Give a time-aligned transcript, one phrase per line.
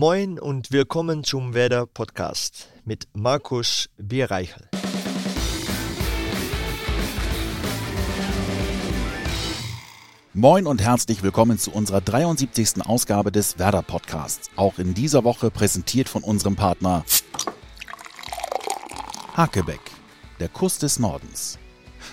[0.00, 4.68] Moin und willkommen zum Werder Podcast mit Markus Bierreichel.
[10.34, 12.86] Moin und herzlich willkommen zu unserer 73.
[12.86, 14.50] Ausgabe des Werder Podcasts.
[14.54, 17.04] Auch in dieser Woche präsentiert von unserem Partner
[19.34, 19.80] Hakebeck,
[20.38, 21.58] der Kuss des Nordens.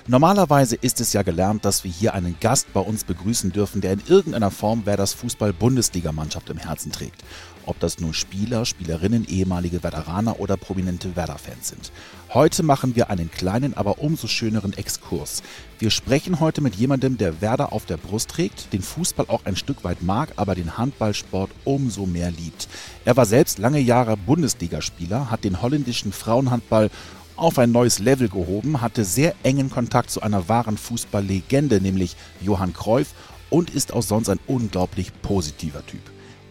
[0.07, 3.93] Normalerweise ist es ja gelernt, dass wir hier einen Gast bei uns begrüßen dürfen, der
[3.93, 7.23] in irgendeiner Form Werders Fußball-Bundesligamannschaft im Herzen trägt.
[7.67, 11.91] Ob das nur Spieler, Spielerinnen, ehemalige Veteraner oder prominente Werder-Fans sind.
[12.31, 15.41] Heute machen wir einen kleinen, aber umso schöneren Exkurs.
[15.79, 19.55] Wir sprechen heute mit jemandem, der Werder auf der Brust trägt, den Fußball auch ein
[19.55, 22.67] Stück weit mag, aber den Handballsport umso mehr liebt.
[23.03, 26.91] Er war selbst lange Jahre Bundesligaspieler, hat den holländischen Frauenhandball
[27.35, 32.73] auf ein neues Level gehoben, hatte sehr engen Kontakt zu einer wahren Fußballlegende, nämlich Johann
[32.73, 33.13] Cruyff,
[33.49, 36.01] und ist auch sonst ein unglaublich positiver Typ.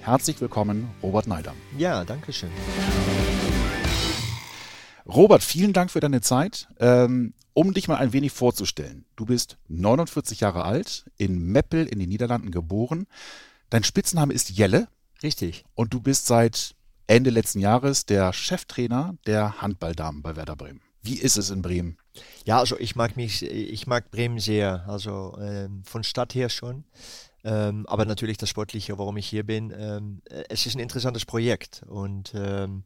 [0.00, 1.56] Herzlich willkommen, Robert Neidam.
[1.76, 2.50] Ja, danke schön.
[5.06, 6.68] Robert, vielen Dank für deine Zeit.
[6.78, 9.04] Ähm, um dich mal ein wenig vorzustellen.
[9.16, 13.06] Du bist 49 Jahre alt, in Meppel in den Niederlanden geboren.
[13.70, 14.88] Dein Spitzname ist Jelle.
[15.22, 15.64] Richtig.
[15.74, 16.73] Und du bist seit
[17.06, 20.80] Ende letzten Jahres der Cheftrainer der Handballdamen bei Werder Bremen.
[21.02, 21.98] Wie ist es in Bremen?
[22.46, 24.84] Ja, also ich mag mich, ich mag Bremen sehr.
[24.88, 26.84] Also ähm, von Stadt her schon.
[27.44, 29.72] Ähm, aber natürlich das Sportliche, warum ich hier bin.
[29.76, 32.84] Ähm, es ist ein interessantes Projekt und ähm,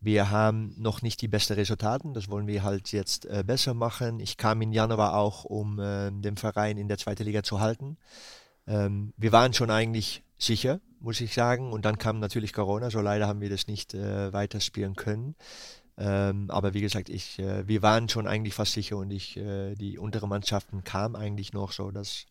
[0.00, 2.08] wir haben noch nicht die besten Resultate.
[2.12, 4.18] Das wollen wir halt jetzt äh, besser machen.
[4.18, 7.96] Ich kam im Januar auch, um äh, den Verein in der zweiten Liga zu halten.
[8.66, 11.72] Ähm, wir waren schon eigentlich sicher, muss ich sagen.
[11.72, 15.34] Und dann kam natürlich Corona, so leider haben wir das nicht äh, weiterspielen können.
[15.98, 19.74] Ähm, aber wie gesagt, ich, äh, wir waren schon eigentlich fast sicher und ich, äh,
[19.74, 22.24] die unteren Mannschaften kamen eigentlich noch so, das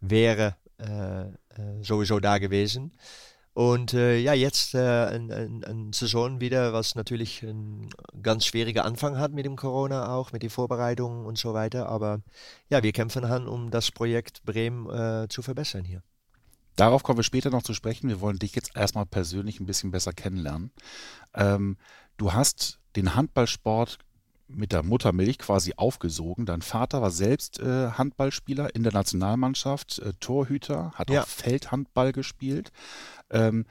[0.00, 2.92] wäre äh, äh, sowieso da gewesen.
[3.52, 5.30] Und äh, ja, jetzt äh, ein,
[5.64, 7.90] ein, Saison wieder, was natürlich ein
[8.22, 11.88] ganz schwieriger Anfang hat mit dem Corona auch, mit den Vorbereitungen und so weiter.
[11.88, 12.20] Aber
[12.68, 16.02] ja, wir kämpfen an, um das Projekt Bremen zu verbessern hier.
[16.76, 18.08] Darauf kommen wir später noch zu sprechen.
[18.08, 20.70] Wir wollen dich jetzt erstmal persönlich ein bisschen besser kennenlernen.
[21.34, 21.76] Ähm,
[22.16, 23.98] du hast den Handballsport
[24.48, 26.46] mit der Muttermilch quasi aufgesogen.
[26.46, 31.22] Dein Vater war selbst äh, Handballspieler in der Nationalmannschaft, äh, Torhüter, hat ja.
[31.22, 32.72] auch Feldhandball gespielt.
[33.30, 33.66] Ähm,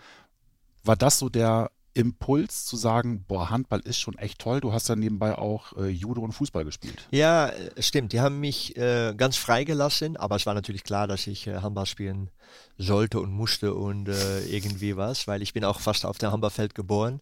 [0.83, 4.61] war das so der Impuls zu sagen, boah, Handball ist schon echt toll.
[4.61, 7.07] Du hast ja nebenbei auch äh, Judo und Fußball gespielt.
[7.11, 8.13] Ja, äh, stimmt.
[8.13, 11.85] Die haben mich äh, ganz freigelassen, aber es war natürlich klar, dass ich äh, Handball
[11.85, 12.29] spielen
[12.77, 16.75] sollte und musste und äh, irgendwie was, weil ich bin auch fast auf dem Handballfeld
[16.75, 17.21] geboren.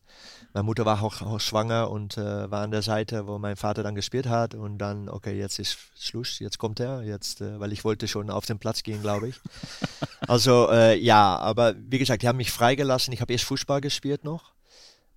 [0.53, 3.83] Meine Mutter war auch, auch schwanger und äh, war an der Seite, wo mein Vater
[3.83, 7.83] dann gespielt hat und dann, okay, jetzt ist Schluss, jetzt kommt er, jetzt, weil ich
[7.83, 9.35] wollte schon auf den Platz gehen, glaube ich.
[10.27, 13.13] also ja, aber wie gesagt, die haben mich freigelassen.
[13.13, 14.53] Ich habe erst Fußball gespielt noch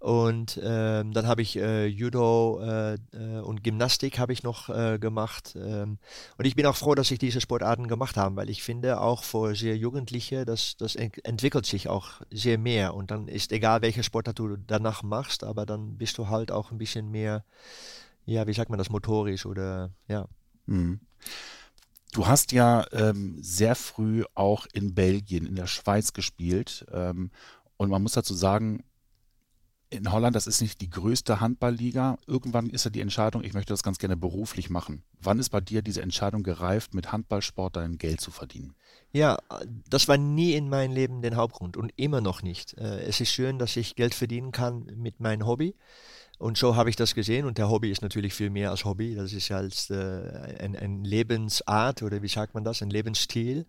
[0.01, 4.99] und ähm, dann habe ich äh, Judo äh, äh, und Gymnastik habe ich noch äh,
[4.99, 5.55] gemacht.
[5.61, 5.99] Ähm,
[6.39, 9.23] und ich bin auch froh, dass ich diese Sportarten gemacht habe, weil ich finde auch
[9.23, 12.95] für sehr Jugendliche, das, das ent entwickelt sich auch sehr mehr.
[12.95, 16.71] Und dann ist egal, welche Sportart du danach machst, aber dann bist du halt auch
[16.71, 17.45] ein bisschen mehr,
[18.25, 20.29] ja, wie sagt man das, motorisch oder ja.
[20.65, 21.01] Mhm.
[22.13, 26.87] Du hast ja ähm, sehr früh auch in Belgien, in der Schweiz gespielt.
[26.91, 27.31] Ähm,
[27.77, 28.83] und man muss dazu sagen,
[29.91, 32.17] in Holland, das ist nicht die größte Handballliga.
[32.27, 35.03] Irgendwann ist ja die Entscheidung, ich möchte das ganz gerne beruflich machen.
[35.21, 38.75] Wann ist bei dir diese Entscheidung gereift, mit Handballsport dein Geld zu verdienen?
[39.13, 39.39] Ja,
[39.89, 42.79] das war nie in meinem Leben der Hauptgrund und immer noch nicht.
[42.79, 45.75] Äh, es ist schön, dass ich Geld verdienen kann mit meinem Hobby.
[46.39, 47.45] Und so habe ich das gesehen.
[47.45, 49.17] Und der Hobby ist natürlich viel mehr als Hobby.
[49.17, 53.67] Das ist ja als äh, ein, ein Lebensart oder wie sagt man das, ein Lebensstil.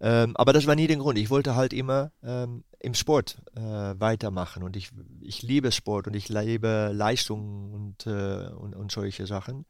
[0.00, 1.18] Ähm, aber das war nie der Grund.
[1.18, 4.90] Ich wollte halt immer ähm, im Sport äh, weitermachen und ich,
[5.20, 9.66] ich liebe Sport und ich liebe Leistung und, äh, und, und solche Sachen.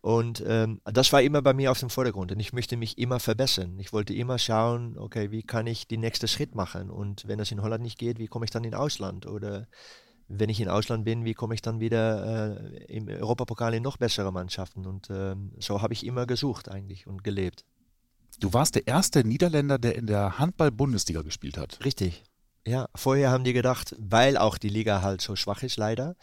[0.00, 3.20] Und ähm, das war immer bei mir auf dem Vordergrund und ich möchte mich immer
[3.20, 3.78] verbessern.
[3.78, 7.52] Ich wollte immer schauen, okay, wie kann ich den nächsten Schritt machen und wenn das
[7.52, 9.66] in Holland nicht geht, wie komme ich dann in Ausland oder
[10.28, 13.96] wenn ich in Ausland bin, wie komme ich dann wieder äh, im Europapokal in noch
[13.96, 17.64] bessere Mannschaften und ähm, so habe ich immer gesucht eigentlich und gelebt.
[18.40, 21.78] Du warst der erste Niederländer, der in der Handball-Bundesliga gespielt hat.
[21.84, 22.22] Richtig.
[22.66, 26.16] Ja, vorher haben die gedacht, weil auch die Liga halt so schwach ist leider,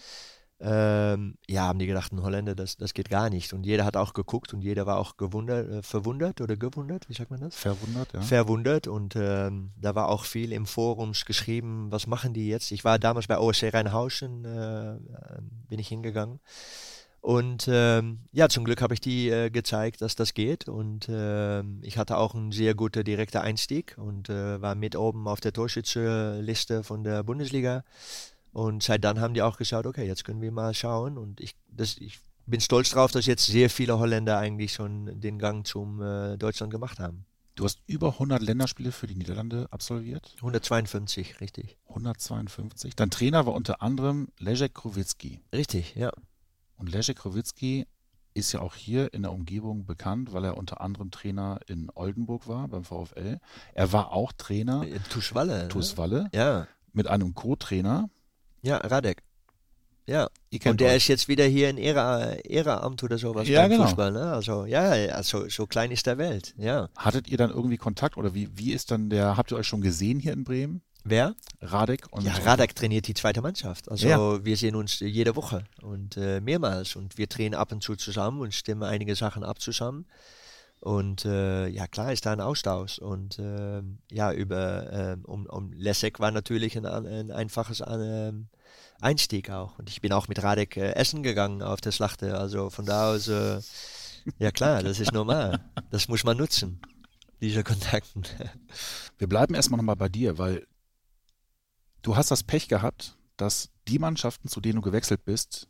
[0.62, 3.52] ähm, ja, haben die gedacht, ein Holländer, das, das geht gar nicht.
[3.52, 7.14] Und jeder hat auch geguckt und jeder war auch gewundert, äh, verwundert oder gewundert, wie
[7.14, 7.56] sagt man das?
[7.56, 8.22] Verwundert, ja.
[8.22, 12.72] Verwundert und ähm, da war auch viel im Forums geschrieben, was machen die jetzt?
[12.72, 14.98] Ich war damals bei OSC Rheinhausen, äh,
[15.68, 16.40] bin ich hingegangen.
[17.26, 20.70] Und ähm, ja, zum Glück habe ich die äh, gezeigt, dass das geht.
[20.70, 25.28] Und ähm, ich hatte auch einen sehr guten direkten Einstieg und äh, war mit oben
[25.28, 27.84] auf der Torschützenliste von der Bundesliga.
[28.52, 31.18] Und seit dann haben die auch geschaut, okay, jetzt können wir mal schauen.
[31.18, 35.40] Und ich, das, ich bin stolz drauf, dass jetzt sehr viele Holländer eigentlich schon den
[35.40, 37.26] Gang zum äh, Deutschland gemacht haben.
[37.56, 40.32] Du hast über 100 Länderspiele für die Niederlande absolviert?
[40.38, 41.76] 152, richtig.
[41.90, 42.96] 152.
[42.96, 45.42] Dein Trainer war unter anderem Leszek Krowitzki.
[45.52, 46.12] Richtig, ja.
[46.78, 47.88] Und Leszek Krowitzki
[48.34, 52.48] ist ja auch hier in der Umgebung bekannt, weil er unter anderem Trainer in Oldenburg
[52.48, 53.40] war beim VfL.
[53.74, 54.86] Er war auch Trainer.
[54.86, 55.70] In Tuschwalle.
[55.70, 56.24] Tuschwalle.
[56.24, 56.30] Ne?
[56.34, 56.68] Ja.
[56.92, 58.10] Mit einem Co-Trainer.
[58.62, 59.24] Ja, Radek.
[60.08, 60.30] Ja,
[60.66, 60.98] und der euch.
[60.98, 63.86] ist jetzt wieder hier in Ehreramt oder sowas ja, beim genau.
[63.86, 64.12] Fußball.
[64.12, 64.32] Ne?
[64.32, 66.54] Also ja, also, so klein ist der Welt.
[66.58, 66.90] Ja.
[66.96, 69.82] Hattet ihr dann irgendwie Kontakt oder wie, wie ist dann der, habt ihr euch schon
[69.82, 70.82] gesehen hier in Bremen?
[71.08, 71.36] Wer?
[71.62, 72.08] Radek.
[72.10, 73.90] Und ja, Radek trainiert die zweite Mannschaft.
[73.92, 74.44] Also ja.
[74.44, 78.42] wir sehen uns jede Woche und äh, mehrmals und wir trainieren ab und zu zusammen
[78.42, 80.06] und stimmen einige Sachen ab zusammen.
[80.80, 82.98] Und äh, ja, klar ist da ein Austausch.
[82.98, 88.48] Und äh, ja, über äh, um, um Lessek war natürlich ein, ein einfaches ähm,
[89.00, 89.78] Einstieg auch.
[89.78, 92.36] Und ich bin auch mit Radek äh, essen gegangen auf der Schlachte.
[92.36, 93.60] Also von da aus, äh,
[94.40, 95.64] ja klar, das ist normal.
[95.92, 96.80] Das muss man nutzen,
[97.42, 98.24] diese Kontakten.
[99.20, 100.66] Wir bleiben erstmal nochmal bei dir, weil
[102.06, 105.68] du hast das Pech gehabt, dass die Mannschaften, zu denen du gewechselt bist,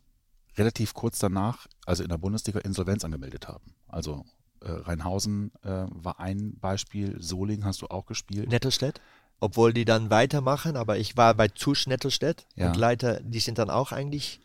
[0.56, 3.74] relativ kurz danach, also in der Bundesliga, Insolvenz angemeldet haben.
[3.88, 4.24] Also
[4.60, 8.48] äh, Rheinhausen äh, war ein Beispiel, Soling hast du auch gespielt.
[8.48, 9.00] Nettelstedt?
[9.40, 12.68] obwohl die dann weitermachen, aber ich war bei Tusch Nettelstedt ja.
[12.68, 14.40] und Leiter, die sind dann auch eigentlich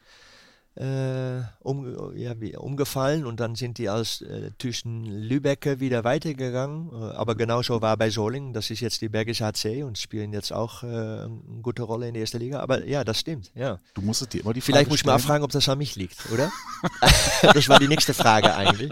[0.75, 6.91] äh, um, ja, wie, umgefallen und dann sind die aus äh, zwischen Lübecke wieder weitergegangen.
[6.94, 10.53] Äh, aber genauso war bei Solingen, das ist jetzt die Bergische HC und spielen jetzt
[10.53, 12.62] auch äh, eine gute Rolle in der ersten Liga.
[12.62, 13.79] Aber ja, das stimmt, ja.
[13.94, 15.95] Du musstest dir immer die Frage Vielleicht muss ich mal fragen, ob das an mich
[15.97, 16.50] liegt, oder?
[17.41, 18.91] das war die nächste Frage eigentlich.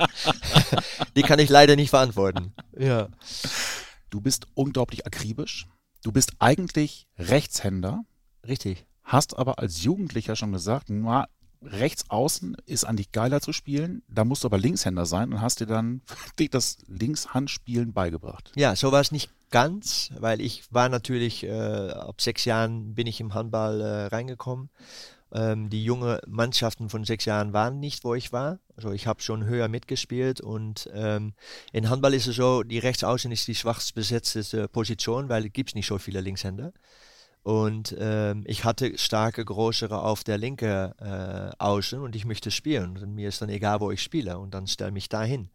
[1.16, 2.54] die kann ich leider nicht beantworten.
[2.78, 3.08] Ja.
[4.10, 5.68] Du bist unglaublich akribisch.
[6.04, 8.04] Du bist eigentlich Rechtshänder.
[8.48, 8.86] Richtig.
[9.04, 11.28] Hast aber als Jugendlicher schon gesagt, na,
[11.62, 14.02] rechts außen ist eigentlich geiler zu spielen.
[14.08, 16.02] Da musst du aber Linkshänder sein und hast dir dann
[16.52, 18.52] das Linkshandspielen beigebracht.
[18.56, 23.08] Ja, so war es nicht ganz, weil ich war natürlich, äh, ab sechs Jahren bin
[23.08, 24.70] ich im Handball äh, reingekommen
[25.32, 28.60] ähm, die junge Mannschaften von sechs Jahren waren nicht, wo ich war.
[28.76, 31.34] Also ich habe schon höher mitgespielt und ähm,
[31.72, 35.76] in Handball ist es so, die Rechtsaußen ist die schwachst besetzte Position, weil es gibt
[35.76, 36.74] nicht so viele Linkshänder.
[37.44, 42.98] Und ähm, ich hatte starke, größere auf der linken äh, Außen und ich möchte spielen.
[42.98, 45.50] Und mir ist dann egal, wo ich spiele und dann stelle mich dahin.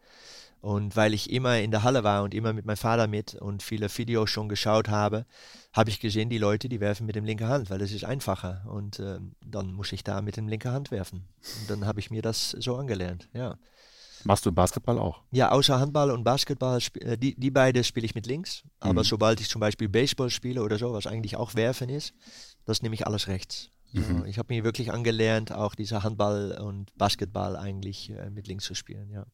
[0.60, 3.62] Und weil ich immer in der Halle war und immer mit meinem Vater mit und
[3.62, 5.26] viele Videos schon geschaut habe,
[5.74, 8.64] habe ich gesehen, die Leute, die werfen mit dem linken Hand, weil das ist einfacher.
[8.66, 11.28] Und äh, dann muss ich da mit dem linken Hand werfen.
[11.60, 13.58] Und dann habe ich mir das so angelernt, ja.
[14.24, 15.22] Machst du Basketball auch?
[15.30, 18.62] Ja, außer Handball und Basketball, äh, die, die beide spiele ich mit links.
[18.80, 19.04] Aber mhm.
[19.04, 22.14] sobald ich zum Beispiel Baseball spiele oder so, was eigentlich auch Werfen ist,
[22.64, 23.70] das nehme ich alles rechts.
[23.92, 24.24] Mhm.
[24.26, 28.74] ich habe mir wirklich angelernt, auch diese Handball und Basketball eigentlich äh, mit links zu
[28.74, 29.24] spielen, ja.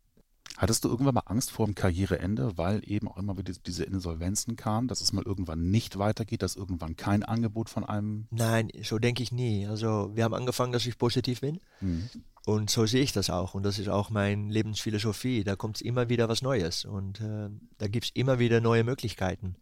[0.57, 4.57] Hattest du irgendwann mal Angst vor dem Karriereende, weil eben auch immer wieder diese Insolvenzen
[4.57, 8.27] kamen, dass es mal irgendwann nicht weitergeht, dass irgendwann kein Angebot von einem.
[8.31, 9.67] Nein, so denke ich nie.
[9.67, 11.61] Also wir haben angefangen, dass ich positiv bin.
[11.81, 12.11] Mhm.
[12.47, 13.55] Und so sehe ich das auch.
[13.55, 15.45] Und das ist auch meine Lebensphilosophie.
[15.45, 16.85] Da kommt immer wieder was Neues.
[16.85, 17.49] Und äh,
[17.79, 19.57] da gibt es immer wieder neue Möglichkeiten.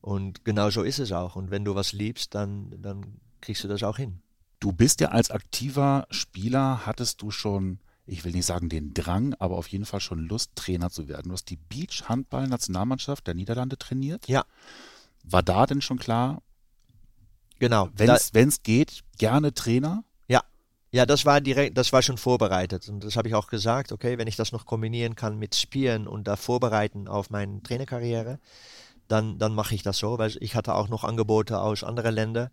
[0.00, 1.36] Und genau so ist es auch.
[1.36, 4.20] Und wenn du was liebst, dann, dann kriegst du das auch hin.
[4.60, 9.34] Du bist ja als aktiver Spieler, hattest du schon ich will nicht sagen den Drang,
[9.38, 11.28] aber auf jeden Fall schon Lust, Trainer zu werden.
[11.28, 14.28] Du hast die Beach-Handball-Nationalmannschaft der Niederlande trainiert.
[14.28, 14.44] Ja.
[15.24, 16.42] War da denn schon klar?
[17.58, 17.90] Genau.
[17.94, 18.10] Wenn
[18.48, 20.02] es geht, gerne Trainer?
[20.26, 20.42] Ja.
[20.90, 22.88] Ja, das war direkt, das war schon vorbereitet.
[22.88, 26.08] Und das habe ich auch gesagt, okay, wenn ich das noch kombinieren kann mit Spielen
[26.08, 28.40] und da vorbereiten auf meine Trainerkarriere,
[29.06, 32.50] dann, dann mache ich das so, weil ich hatte auch noch Angebote aus anderen Ländern.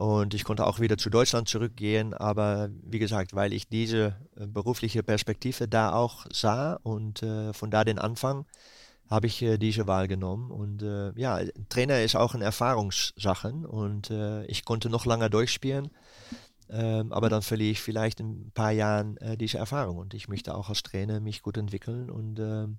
[0.00, 2.14] Und ich konnte auch wieder zu Deutschland zurückgehen.
[2.14, 7.70] Aber wie gesagt, weil ich diese äh, berufliche Perspektive da auch sah und äh, von
[7.70, 8.46] da den Anfang,
[9.10, 10.50] habe ich äh, diese Wahl genommen.
[10.50, 13.52] Und äh, ja, Trainer ist auch eine Erfahrungssache.
[13.52, 15.90] Und äh, ich konnte noch lange durchspielen.
[16.70, 19.98] Ähm, aber dann verliere ich vielleicht in ein paar Jahren äh, diese Erfahrung.
[19.98, 22.08] Und ich möchte auch als Trainer mich gut entwickeln.
[22.08, 22.78] Und ähm,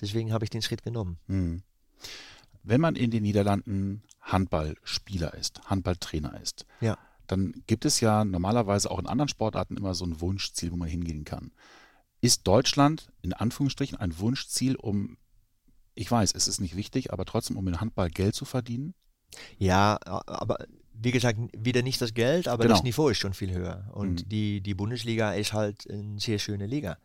[0.00, 1.18] deswegen habe ich den Schritt genommen.
[1.26, 1.62] Mhm.
[2.62, 6.98] Wenn man in den Niederlanden Handballspieler ist, Handballtrainer ist, ja.
[7.26, 10.88] dann gibt es ja normalerweise auch in anderen Sportarten immer so ein Wunschziel, wo man
[10.88, 11.52] hingehen kann.
[12.20, 15.18] Ist Deutschland in Anführungsstrichen ein Wunschziel, um,
[15.94, 18.94] ich weiß, es ist nicht wichtig, aber trotzdem, um in Handball Geld zu verdienen?
[19.58, 20.58] Ja, aber
[20.92, 22.74] wie gesagt, wieder nicht das Geld, aber Genau.
[22.76, 23.90] das Niveau ist schon viel höher.
[23.92, 24.28] Und Mhm.
[24.28, 26.98] die, die Bundesliga ist halt eine sehr schöne Liga.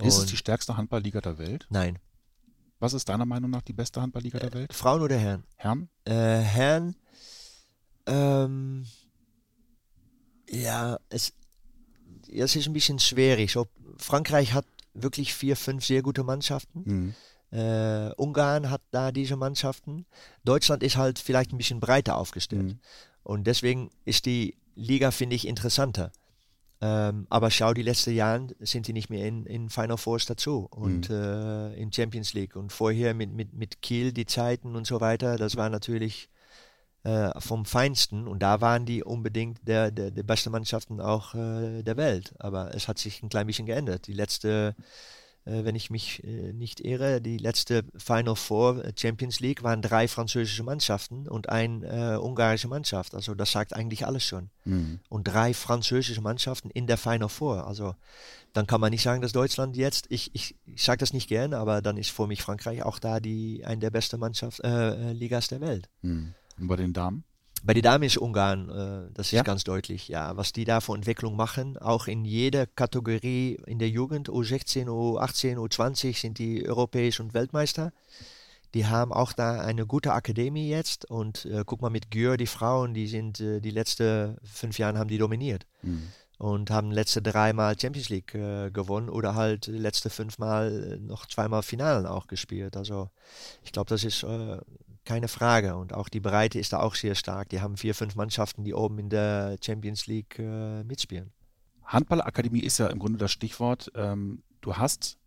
[0.00, 1.66] Ist es Und- die stärkste Handballliga der Welt?
[1.70, 1.98] Nein.
[2.82, 4.72] Was ist deiner Meinung nach die beste Handballliga der Welt?
[4.72, 5.44] Frauen oder Herren?
[5.54, 5.88] Herren?
[6.04, 6.96] Äh, Herren,
[8.06, 8.86] ähm,
[10.50, 11.32] ja, es,
[12.26, 13.52] ja, es ist ein bisschen schwierig.
[13.52, 17.14] So, Frankreich hat wirklich vier, fünf sehr gute Mannschaften.
[17.52, 17.56] Mhm.
[17.56, 20.04] Äh, Ungarn hat da diese Mannschaften.
[20.42, 22.64] Deutschland ist halt vielleicht ein bisschen breiter aufgestellt.
[22.64, 22.80] Mhm.
[23.22, 26.10] Und deswegen ist die Liga, finde ich, interessanter.
[26.84, 30.66] Ähm, aber schau, die letzten Jahre sind die nicht mehr in, in Final Fours dazu
[30.68, 32.56] und äh, in Champions League.
[32.56, 36.28] Und vorher mit, mit, mit Kiel die Zeiten und so weiter, das war natürlich
[37.04, 38.26] äh, vom Feinsten.
[38.26, 42.34] Und da waren die unbedingt der, der, der beste Mannschaften auch äh, der Welt.
[42.40, 44.08] Aber es hat sich ein klein bisschen geändert.
[44.08, 44.74] Die letzte,
[45.44, 50.06] wenn ich mich äh, nicht irre, die letzte Final Four äh, Champions League waren drei
[50.08, 53.14] französische Mannschaften und ein äh, ungarische Mannschaft.
[53.14, 55.00] Also das sagt eigentlich alles schon Mhm.
[55.08, 57.66] und drei französische Mannschaften in der Final Four.
[57.66, 57.96] Also
[58.52, 61.54] dann kann man nicht sagen, dass Deutschland jetzt, ich, ich, ich sage das nicht gern,
[61.54, 65.12] aber dann ist für mich Frankreich auch da die eine der besten Mannschaft, äh, äh,
[65.12, 65.88] Ligas der Welt.
[66.02, 66.34] Mhm.
[66.60, 67.24] Und bei den Damen?
[67.64, 69.42] Bei den Damen ist Ungarn, äh, das ist Ja?
[69.42, 73.88] ganz deutlich, ja, was die da für Entwicklung machen, auch in jeder Kategorie in der
[73.88, 77.92] Jugend, U16, U18, U20 sind die europäisch und Weltmeister.
[78.74, 82.46] Die haben auch da eine gute Akademie jetzt und äh, guck mal mit Gür, die
[82.46, 86.08] Frauen, die sind äh, die letzten fünf Jahre haben die dominiert Mhm.
[86.38, 91.62] und haben letzte dreimal Champions League äh, gewonnen oder halt letzte fünfmal äh, noch zweimal
[91.62, 92.76] Finalen auch gespielt.
[92.76, 93.10] Also
[93.62, 94.58] ich glaube, das ist äh,
[95.04, 95.76] keine Frage.
[95.76, 97.48] Und auch die Breite ist da auch sehr stark.
[97.48, 101.32] Die haben vier, fünf Mannschaften, die oben in der Champions League äh, mitspielen.
[101.84, 103.90] Handballakademie ist ja im Grunde das Stichwort.
[103.94, 105.18] Ähm, du hast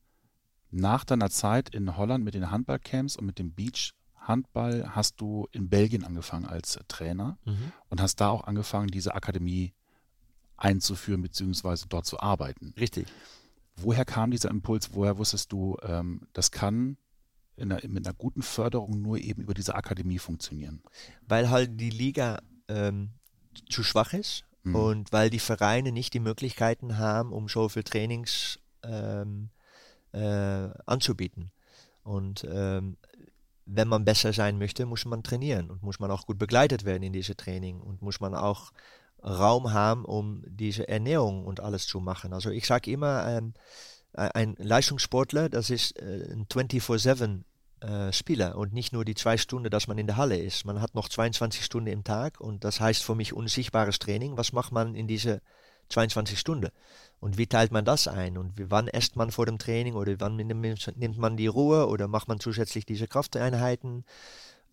[0.72, 5.48] nach deiner Zeit in Holland mit den Handballcamps und mit dem Beach Handball hast du
[5.51, 7.38] in Belgien angefangen als Trainer
[7.89, 9.74] und hast da auch angefangen, diese Akademie
[10.58, 11.86] einzuführen bzw.
[11.88, 12.74] dort zu arbeiten.
[12.79, 13.08] Richtig.
[13.75, 14.94] Woher kam dieser Impuls?
[14.94, 16.98] Woher wusstest du, ähm, das kann
[17.57, 20.81] einer, mit einer guten Förderung nur eben über diese Akademie funktionieren?
[21.27, 23.09] Weil halt die Liga ähm,
[23.69, 24.75] zu schwach ist Mhm.
[24.75, 29.50] und weil die Vereine nicht die Möglichkeiten haben, um so viel Trainings ähm,
[30.12, 31.51] äh, anzubieten.
[32.03, 32.97] Und ähm,
[33.65, 37.03] wenn man besser sein möchte, muss man trainieren und muss man auch gut begleitet werden
[37.03, 38.71] in diese Training und muss man auch
[39.24, 42.33] Raum haben, um diese Ernährung und alles zu machen.
[42.33, 43.53] Also ich sage immer, ähm,
[44.15, 47.43] ein Leistungssportler, das ist äh, ein 24-7
[47.81, 50.65] äh, Spieler und nicht nur die zwei Stunden, dass man in der Halle ist.
[50.65, 54.38] Man hat noch 22 Stunden im Tag und das heißt für mich unsichtbares Training.
[54.38, 55.41] Was macht man in diese
[55.89, 56.69] 22 Stunden?
[57.19, 58.38] Und wie teilt man das ein?
[58.38, 62.27] Und wann esst man vor dem Training oder wann nimmt man die Ruhe oder macht
[62.27, 64.05] man zusätzlich diese Krafteinheiten?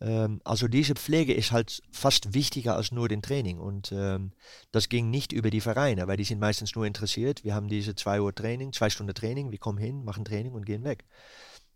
[0.03, 3.57] Ähm, also diese Pflege ist halt fast wichtiger als nur den Training.
[3.57, 4.33] Und ähm,
[4.71, 7.43] das ging nicht über die Vereine, weil die sind meistens nur interessiert.
[7.43, 10.65] Wir haben diese zwei Uhr Training, zwei Stunden Training, wir kommen hin, machen Training und
[10.65, 11.05] gehen weg.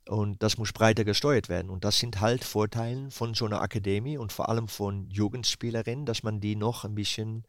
[0.08, 1.70] Und das muss breiter gesteuert werden.
[1.70, 6.24] Und das sind halt Vorteile von so einer Akademie und vor allem von Jugendspielerinnen, dass
[6.24, 7.46] man die noch ein bisschen,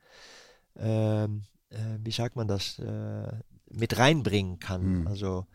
[0.76, 3.32] ähm, äh, wie sagt man das, äh,
[3.70, 5.00] mit reinbringen kann.
[5.00, 5.06] Mhm.
[5.06, 5.46] Also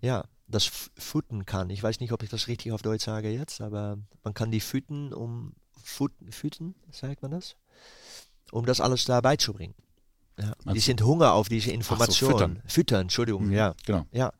[0.00, 1.70] ja, das f- fütten kann.
[1.70, 4.60] Ich weiß nicht, ob ich das richtig auf Deutsch sage jetzt, aber man kann die
[4.60, 5.52] fütten, um
[5.82, 7.56] fut, fütten, sagt man das?
[8.50, 9.74] Um das alles da beizubringen.
[10.40, 10.54] Ja.
[10.66, 12.30] Die du- sind Hunger auf diese Information.
[12.32, 12.62] füttern.
[12.66, 13.74] füttern, Entschuldigung, Mhm, ja.
[13.86, 14.06] Genau.
[14.12, 14.32] Ja.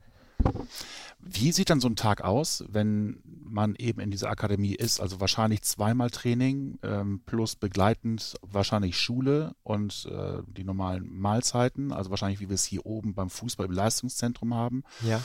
[1.21, 5.01] Wie sieht dann so ein Tag aus, wenn man eben in dieser Akademie ist?
[5.01, 11.93] Also wahrscheinlich zweimal Training ähm, plus begleitend wahrscheinlich Schule und äh, die normalen Mahlzeiten.
[11.93, 14.85] Also wahrscheinlich, wie wir es hier oben beim Fußball im Leistungszentrum haben.
[15.03, 15.21] Ja.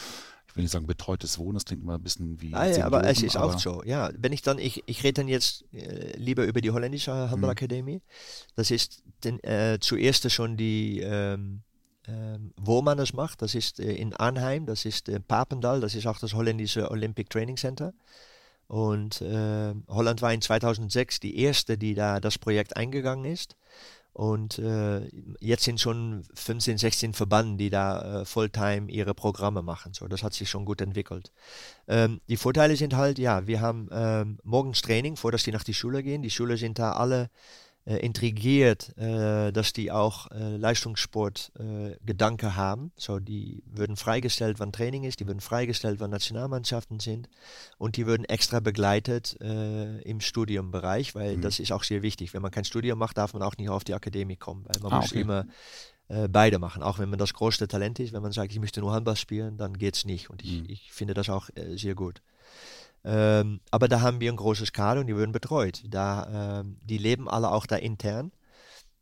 [0.53, 2.53] Ich will nicht sagen betreutes Wohnen, das klingt immer ein bisschen wie.
[2.53, 3.81] Ah, ja, aber es ist aber- auch so.
[3.85, 8.03] Ja, wenn ich dann, ich, ich rede dann jetzt äh, lieber über die holländische Handballakademie.
[8.55, 11.63] Das ist den, äh, zuerst schon die, ähm,
[12.07, 13.41] ähm, wo man es macht.
[13.41, 17.31] Das ist äh, in Arnheim, das ist äh, Papendal, das ist auch das holländische Olympic
[17.31, 17.91] Training Center.
[18.67, 23.55] Und äh, Holland war in 2006 die erste, die da das Projekt eingegangen ist.
[24.13, 29.93] Und äh, jetzt sind schon 15, 16 Verbanden, die da äh, Fulltime ihre Programme machen.
[29.93, 31.31] So, das hat sich schon gut entwickelt.
[31.87, 35.63] Ähm, die Vorteile sind halt, ja, wir haben ähm, morgens Training, vor dass die nach
[35.63, 36.21] die Schule gehen.
[36.21, 37.31] Die Schüler sind da alle
[37.85, 42.91] intrigiert, äh, dass die auch äh, Leistungssport äh, Gedanke haben.
[42.95, 47.27] So, die würden freigestellt, wann Training ist, die würden freigestellt, wann Nationalmannschaften sind
[47.77, 51.41] und die würden extra begleitet äh, im Studiumbereich, weil Mhm.
[51.41, 52.33] das ist auch sehr wichtig.
[52.33, 54.93] Wenn man kein Studium macht, darf man auch nicht auf die Akademie kommen, weil man
[54.93, 55.21] Ah, muss okay.
[55.21, 55.45] immer
[56.07, 56.83] äh, beide machen.
[56.83, 59.57] Auch wenn man das größte Talent ist, wenn man sagt, ich möchte nur Handball spielen,
[59.57, 60.29] dann geht es nicht.
[60.29, 60.65] Und ich, Mhm.
[60.67, 62.21] ich finde das auch äh, sehr gut.
[63.05, 65.83] Ähm, aber da haben wir ein großes Kader und die werden betreut.
[65.87, 68.31] Da, ähm, die leben alle auch da intern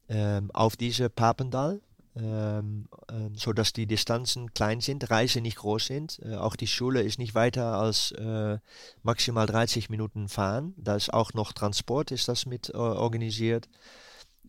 [0.10, 1.82] ähm, auf diese Papendal,
[2.16, 6.20] ähm, äh, sodass die Distanzen klein sind, Reise nicht groß sind.
[6.26, 8.58] Äh, auch die Schule ist nicht weiter als äh,
[9.04, 10.74] maximal 30 Minuten fahren.
[10.78, 13.70] Da ist auch noch Transport, ist das mit äh, organisiert.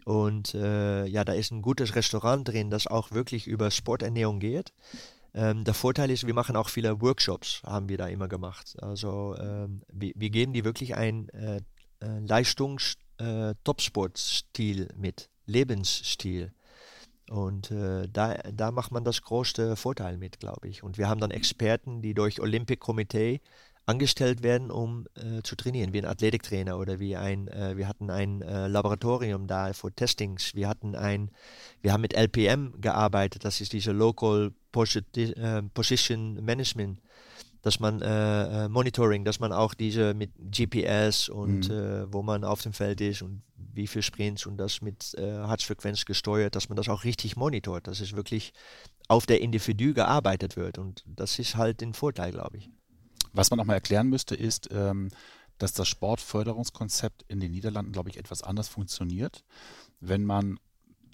[0.05, 4.73] Und äh, ja, da ist ein gutes Restaurant drin, das auch wirklich über Sporternährung geht.
[5.35, 8.77] Ähm, der Vorteil ist, wir machen auch viele Workshops, haben wir da immer gemacht.
[8.83, 11.63] Also ähm, wir, wir, geben die wirklich ein äh,
[12.01, 16.53] äh Leistungs-Topsport-Stil äh, mit, Lebensstil.
[17.31, 20.83] Und äh, da, da macht man das größte Vorteil mit, glaube ich.
[20.83, 23.41] Und wir haben dann Experten, die durch Olympic Committee
[23.87, 28.11] angestellt werden, um äh, zu trainieren, wie ein Athletiktrainer oder wie ein, äh, wir hatten
[28.11, 31.31] ein äh, Laboratorium da für Testings, wir hatten ein,
[31.81, 37.01] wir haben mit LPM gearbeitet, das ist diese Local äh, Position Management,
[37.63, 42.07] dass man äh, äh, Monitoring, dass man auch diese mit GPS und mhm.
[42.13, 43.43] wo man auf dem Feld ist und
[43.75, 48.01] wie viel Sprints und das mit Herzfrequenz gesteuert, dass man das auch richtig monitort, dass
[48.01, 48.53] es wirklich
[49.09, 52.71] auf der Individu gearbeitet wird und das ist halt ein Vorteil, glaube ich.
[53.33, 55.09] Was man auch mal erklären müsste, ist, ähm,
[55.59, 59.45] dass das Sportförderungskonzept in den Niederlanden, glaube ich, etwas anders funktioniert.
[60.01, 60.59] Wenn man,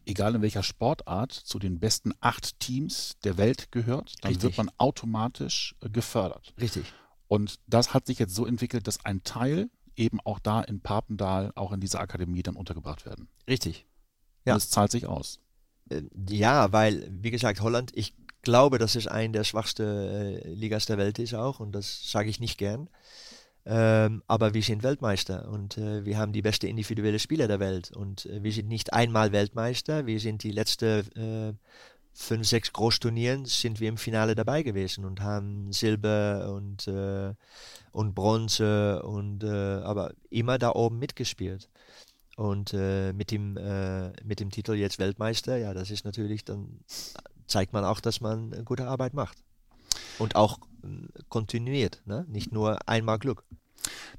[0.06, 4.44] egal in welcher Sportart, zu den besten acht Teams der Welt gehört, dann Richtig.
[4.44, 6.54] wird man automatisch äh, gefördert.
[6.60, 6.92] Richtig.
[7.26, 11.52] Und das hat sich jetzt so entwickelt, dass ein Teil eben auch da in Papendal,
[11.54, 13.28] auch in dieser Akademie dann untergebracht werden.
[13.46, 13.87] Richtig.
[14.46, 14.54] Ja.
[14.54, 15.40] Und es zahlt sich aus.
[15.90, 18.14] Äh, ja, weil, wie gesagt, Holland, ich
[18.48, 22.30] glaube, dass es eine der schwachsten äh, Ligas der Welt ist auch und das sage
[22.30, 22.88] ich nicht gern.
[23.66, 27.92] Ähm, aber wir sind Weltmeister und äh, wir haben die beste individuelle Spieler der Welt
[27.92, 31.52] und äh, wir sind nicht einmal Weltmeister, wir sind die letzten äh,
[32.14, 37.34] fünf, sechs Großturnieren sind wir im Finale dabei gewesen und haben Silber und, äh,
[37.92, 41.68] und Bronze und äh, aber immer da oben mitgespielt.
[42.36, 43.58] Und äh, mit, dem,
[44.22, 46.84] mit dem Titel jetzt Weltmeister, ja, das ist natürlich dann
[47.48, 49.38] zeigt man auch, dass man gute Arbeit macht.
[50.18, 52.24] Und auch äh, kontinuiert, ne?
[52.28, 53.44] nicht nur einmal Glück.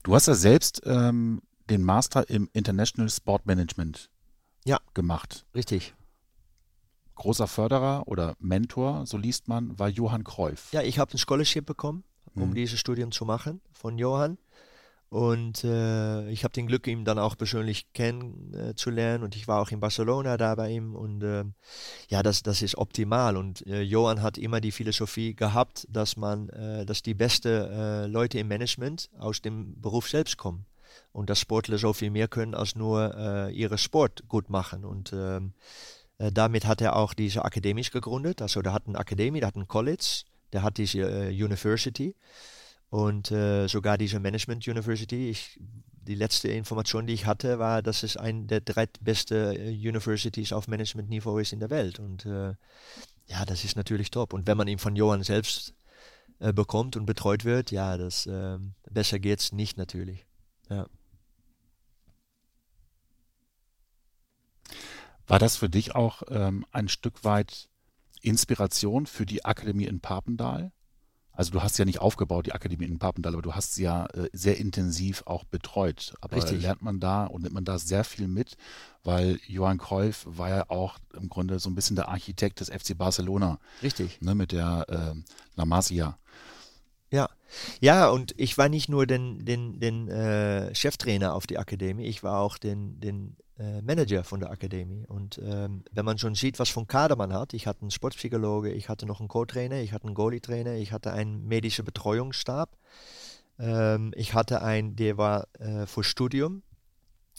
[0.03, 4.09] Du hast ja selbst ähm, den Master im International Sport Management
[4.65, 5.45] ja, gemacht.
[5.53, 5.93] Richtig.
[7.15, 10.71] Großer Förderer oder Mentor, so liest man, war Johann Cruyff.
[10.71, 12.55] Ja, ich habe ein Scholarship bekommen, um mhm.
[12.55, 14.37] dieses Studium zu machen von Johann.
[15.09, 19.23] Und äh, ich habe den Glück, ihn dann auch persönlich kennenzulernen.
[19.23, 20.95] Und ich war auch in Barcelona da bei ihm.
[20.95, 21.45] Und äh,
[22.09, 23.35] ja, das, das ist optimal.
[23.35, 28.05] Und äh, Johann hat immer die Philosophie gehabt, dass man, äh, dass die besten äh,
[28.05, 30.65] Leute im Management aus dem Beruf selbst kommen.
[31.11, 34.85] Und dass Sportler so viel mehr können als nur äh, ihre Sport gut machen.
[34.85, 35.53] Und ähm,
[36.17, 38.41] damit hat er auch diese Akademie gegründet.
[38.41, 42.13] Also der hat eine Akademie, der hat ein College, der hat diese University.
[42.89, 45.59] Und äh, sogar diese Management University, ich,
[46.01, 50.53] die letzte Information, die ich hatte, war, dass es eine der drei besten äh, Universities
[50.53, 51.99] auf Management-Niveau ist in der Welt.
[51.99, 52.55] Und äh,
[53.27, 54.33] ja, das ist natürlich top.
[54.33, 55.75] Und wenn man ihn von Johann selbst
[56.39, 60.25] äh, bekommt und betreut wird, ja, das ähm, besser geht's nicht natürlich.
[60.69, 60.87] Ja.
[65.27, 67.69] War das für dich auch ähm, ein Stück weit
[68.21, 70.71] Inspiration für die Akademie in Papendal?
[71.39, 74.07] Also du hast ja nicht aufgebaut, die Akademie in Papendal, aber du hast sie ja
[74.07, 76.13] äh, sehr intensiv auch betreut.
[76.19, 76.61] Aber Richtig.
[76.61, 78.57] lernt man da und nimmt man da sehr viel mit,
[79.05, 82.97] weil Johann Cruyff war ja auch im Grunde so ein bisschen der Architekt des FC
[82.97, 83.57] Barcelona.
[83.81, 84.19] Richtig.
[84.19, 85.15] Ne, mit der äh,
[85.55, 86.17] La Masia.
[87.09, 87.29] Ja,
[87.79, 92.21] ja, und ich war nicht nur den, den, den äh, Cheftrainer auf die Akademie, ich
[92.21, 95.05] war auch den, den äh, Manager von der Akademie.
[95.07, 98.71] Und ähm, wenn man schon sieht, was von Kader man hat, ich hatte einen Sportpsychologe,
[98.71, 102.77] ich hatte noch einen Co-Trainer, ich hatte einen Goalie-Trainer, ich hatte einen medischen Betreuungsstab,
[103.59, 106.63] ähm, ich hatte einen, der war äh, für Studium,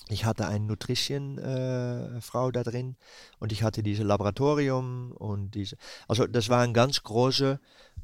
[0.09, 2.96] ich hatte eine Nutrition-Frau äh, da drin
[3.38, 5.76] und ich hatte dieses Laboratorium und diese,
[6.09, 7.61] also das war eine ganz große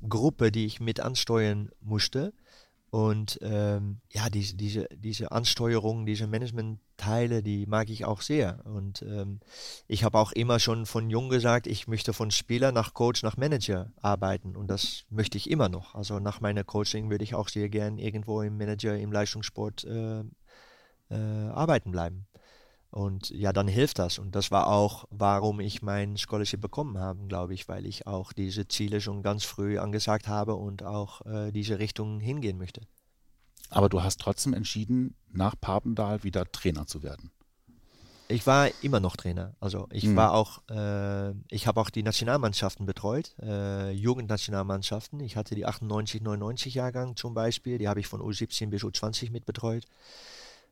[0.08, 2.32] Gruppe, die ich mit ansteuern musste.
[2.90, 8.64] Und ähm, ja, diese, diese, diese Ansteuerung, diese Management-Teile, die mag ich auch sehr.
[8.64, 9.40] Und ähm,
[9.88, 13.36] ich habe auch immer schon von jung gesagt, ich möchte von Spieler nach Coach, nach
[13.36, 14.56] Manager arbeiten.
[14.56, 15.94] Und das möchte ich immer noch.
[15.94, 20.20] Also nach meiner Coaching würde ich auch sehr gern irgendwo im Manager, im Leistungssport äh,
[21.10, 22.26] äh, arbeiten bleiben.
[22.96, 24.18] Und ja, dann hilft das.
[24.18, 28.32] Und das war auch, warum ich mein Scholarship bekommen habe, glaube ich, weil ich auch
[28.32, 32.80] diese Ziele schon ganz früh angesagt habe und auch äh, diese Richtung hingehen möchte.
[33.68, 37.30] Aber du hast trotzdem entschieden, nach Papendal wieder Trainer zu werden.
[38.28, 39.54] Ich war immer noch Trainer.
[39.60, 40.16] Also ich Mhm.
[40.16, 45.20] war auch, äh, ich habe auch die Nationalmannschaften betreut, äh, Jugendnationalmannschaften.
[45.20, 49.32] Ich hatte die 98, 99 Jahrgang zum Beispiel, die habe ich von U17 bis U20
[49.32, 49.84] mitbetreut.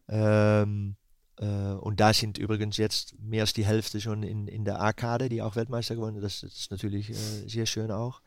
[0.08, 1.03] Ähm, äh,
[1.42, 5.42] und da sind übrigens jetzt mehr als die Hälfte schon in, in der A-Kade, die
[5.42, 6.20] auch Weltmeister gewonnen.
[6.20, 8.20] Das, das ist natürlich äh, sehr schön auch.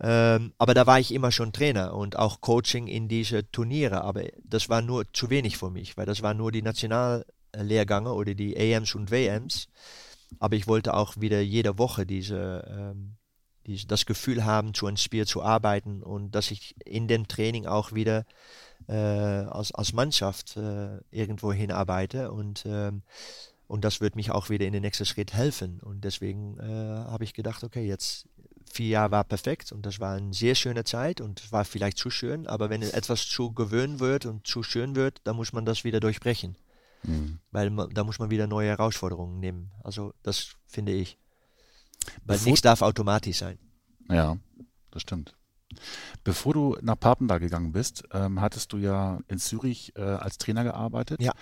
[0.00, 4.02] Ähm, aber da war ich immer schon Trainer und auch Coaching in diese Turniere.
[4.02, 8.34] Aber das war nur zu wenig für mich, weil das waren nur die Nationallehrgänge oder
[8.34, 9.68] die AMs und WMs.
[10.38, 13.16] Aber ich wollte auch wieder jede Woche diese, ähm,
[13.66, 17.66] diese, das Gefühl haben, zu einem Spiel zu arbeiten und dass ich in dem Training
[17.66, 18.24] auch wieder
[18.86, 23.02] äh, als, als Mannschaft äh, irgendwo hinarbeite und ähm,
[23.66, 25.78] und das wird mich auch wieder in den nächsten Schritt helfen.
[25.80, 28.26] Und deswegen äh, habe ich gedacht, okay, jetzt
[28.72, 32.08] vier Jahre war perfekt und das war eine sehr schöne Zeit und war vielleicht zu
[32.08, 35.84] schön, aber wenn etwas zu gewöhnt wird und zu schön wird, dann muss man das
[35.84, 36.56] wieder durchbrechen.
[37.02, 37.40] Mhm.
[37.50, 39.70] Weil man, da muss man wieder neue Herausforderungen nehmen.
[39.84, 41.18] Also das finde ich.
[42.24, 43.58] Weil Bevor- nichts darf automatisch sein.
[44.08, 44.38] Ja,
[44.90, 45.34] das stimmt.
[46.24, 50.64] Bevor du nach Papendal gegangen bist, ähm, hattest du ja in Zürich äh, als Trainer
[50.64, 51.20] gearbeitet.
[51.20, 51.32] Ja.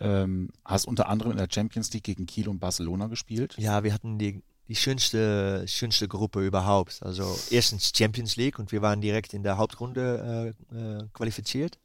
[0.00, 3.54] Ähm, hast unter anderem in der Champions League gegen Kiel und Barcelona gespielt.
[3.58, 7.02] Ja, wir hatten die, die schönste, schönste Gruppe überhaupt.
[7.02, 11.78] Also erstens Champions League und wir waren direkt in der Hauptrunde äh, äh, qualifiziert.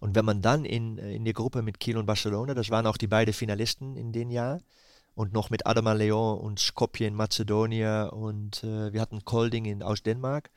[0.00, 2.96] Und wenn man dann in, in die Gruppe mit Kiel und Barcelona, das waren auch
[2.96, 4.60] die beiden Finalisten in dem Jahr,
[5.14, 9.82] und noch mit Adama Leon und Skopje in Mazedonien und äh, wir hatten Kolding in,
[9.82, 10.50] aus Dänemark.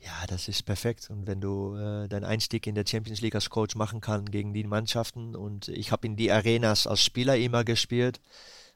[0.00, 1.10] Ja, das ist perfekt.
[1.10, 4.54] Und wenn du äh, deinen Einstieg in der Champions League als Coach machen kannst gegen
[4.54, 8.20] die Mannschaften und ich habe in die Arenas als Spieler immer gespielt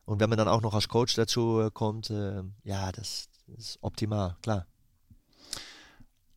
[0.05, 3.59] und wenn man dann auch noch als Coach dazu äh, kommt, äh, ja, das, das
[3.59, 4.67] ist optimal, klar.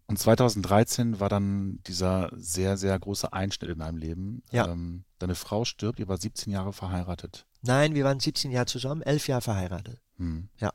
[0.07, 4.43] Und 2013 war dann dieser sehr, sehr große Einschnitt in deinem Leben.
[4.51, 4.67] Ja.
[4.67, 7.47] Ähm, deine Frau stirbt, ihr war 17 Jahre verheiratet.
[7.65, 9.99] Nein, wir waren 17 Jahre zusammen, 11 Jahre verheiratet.
[10.17, 10.49] Hm.
[10.59, 10.71] Ja.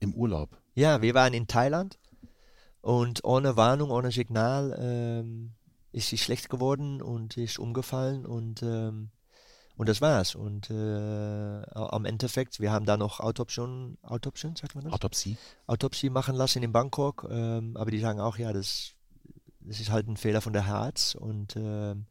[0.00, 0.60] Im Urlaub.
[0.74, 1.98] Ja, wir waren in Thailand
[2.80, 5.54] und ohne Warnung, ohne Signal ähm,
[5.92, 9.10] ist sie schlecht geworden und ist umgefallen und, ähm,
[9.76, 10.34] und das war's.
[10.34, 14.92] Und äh, am Endeffekt, wir haben da noch Autopsion, Autopsion, sagt man das?
[14.92, 15.38] Autopsie.
[15.66, 18.92] Autopsie machen lassen in Bangkok, ähm, aber die sagen auch, ja, das,
[19.60, 22.06] das ist halt ein Fehler von der Herz und ähm,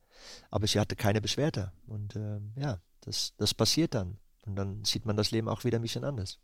[0.49, 5.05] aber sie hatte keine Beschwerde und ähm, ja, das, das passiert dann und dann sieht
[5.05, 6.39] man das Leben auch wieder ein bisschen anders.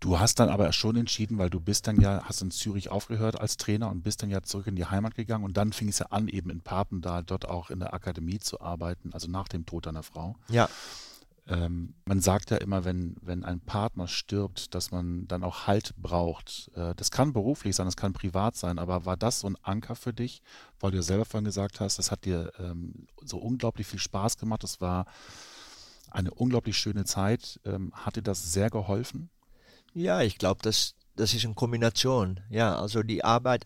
[0.00, 3.40] Du hast dann aber schon entschieden, weil du bist dann ja, hast in Zürich aufgehört
[3.40, 5.98] als Trainer und bist dann ja zurück in die Heimat gegangen und dann fing es
[5.98, 9.64] ja an, eben in Papendal dort auch in der Akademie zu arbeiten, also nach dem
[9.64, 10.36] Tod deiner Frau.
[10.48, 10.68] Ja,
[11.46, 15.94] Ähm, man sagt ja immer, wenn, wenn ein Partner stirbt, dass man dann auch Halt
[15.96, 16.70] braucht.
[16.74, 19.94] Äh, das kann beruflich sein, das kann privat sein, aber war das so ein Anker
[19.94, 20.40] für dich,
[20.80, 24.38] weil du ja selber vorhin gesagt hast, das hat dir ähm, so unglaublich viel Spaß
[24.38, 25.04] gemacht, das war
[26.10, 27.60] eine unglaublich schöne Zeit.
[27.64, 29.28] Ähm, hat dir das sehr geholfen?
[29.92, 32.40] Ja, ich glaube, das, das ist eine Kombination.
[32.48, 33.64] Ja, also die Arbeit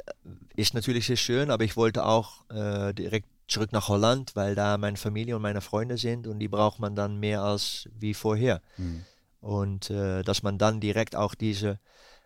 [0.56, 4.78] ist natürlich sehr schön, aber ich wollte auch äh, direkt zurück nach Holland, weil da
[4.78, 8.60] meine Familie und meine Freunde sind und die braucht man dann mehr als wie vorher.
[8.76, 9.04] Hm.
[9.40, 11.78] Und äh, dass man dann direkt auch diese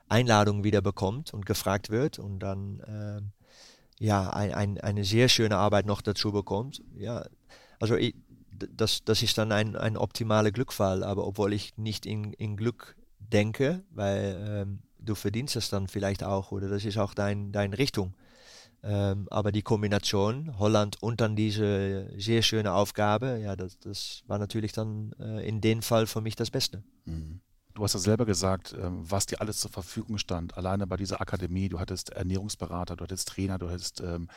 [0.08, 3.32] Einladung wieder bekommt und gefragt wird und dann ähm,
[3.98, 6.82] ja ein, ein, eine sehr schöne Arbeit noch dazu bekommt.
[6.96, 7.24] Ja,
[7.78, 8.14] also ich,
[8.76, 12.96] das, das ist dann ein, ein optimaler Glückfall, aber obwohl ich nicht in, in Glück
[13.18, 17.78] denke, weil ähm, du verdienst es dann vielleicht auch oder das ist auch dein, deine
[17.78, 18.14] Richtung.
[18.84, 24.38] Ähm, aber die Kombination Holland und dann diese sehr schöne Aufgabe, ja, das, das war
[24.38, 26.82] natürlich dann äh, in dem Fall für mich das Beste.
[27.04, 27.40] Mhm.
[27.74, 30.56] Du hast ja selber gesagt, ähm, was dir alles zur Verfügung stand.
[30.56, 34.28] Alleine bei dieser Akademie, du hattest Ernährungsberater, du hattest Trainer, du hattest ähm,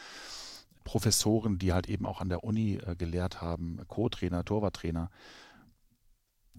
[0.83, 5.09] Professoren, die halt eben auch an der Uni äh, gelehrt haben, Co-Trainer, Torwarttrainer.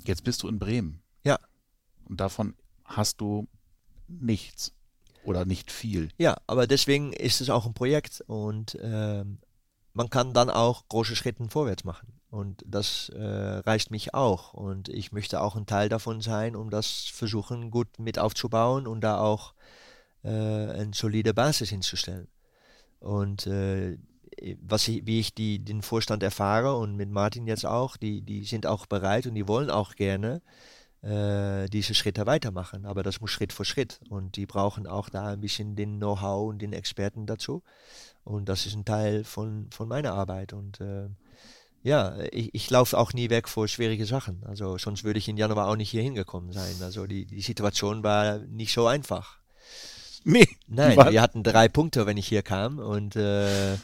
[0.04, 1.02] Jetzt bist du in Bremen.
[1.24, 1.38] Ja.
[2.04, 3.46] Und davon hast du
[4.08, 4.72] nichts
[5.26, 6.08] oder nicht viel.
[6.18, 9.38] Ja, aber deswegen ist es auch ein Projekt und ähm,
[9.92, 12.12] man kann dann auch große Schritte vorwärts machen.
[12.28, 14.52] Und das äh, reicht mich auch.
[14.52, 19.00] Und ich möchte auch ein Teil davon sein, um das versuchen, gut mit aufzubauen und
[19.00, 19.54] da auch
[20.22, 22.28] äh, eine solide Basis hinzustellen.
[22.98, 23.96] Und äh,
[24.60, 28.44] was ich, wie ich die, den Vorstand erfahre und mit Martin jetzt auch, die, die
[28.44, 30.42] sind auch bereit und die wollen auch gerne
[31.06, 32.84] äh, diese Schritte weitermachen.
[32.84, 34.00] Aber das muss Schritt für Schritt.
[34.08, 37.62] Und die brauchen auch da ein bisschen den Know-how und den Experten dazu.
[38.24, 40.52] Und das ist ein Teil von, von meiner Arbeit.
[40.52, 41.08] Und äh,
[41.82, 44.42] ja, ich, ich laufe auch nie weg vor schwierige Sachen.
[44.44, 46.74] Also sonst würde ich im Januar auch nicht hier hingekommen sein.
[46.82, 49.38] Also die, die Situation war nicht so einfach.
[50.24, 50.48] Nee.
[50.66, 51.12] Nein, Was?
[51.12, 52.80] wir hatten drei Punkte, wenn ich hier kam.
[52.80, 53.76] Und, äh,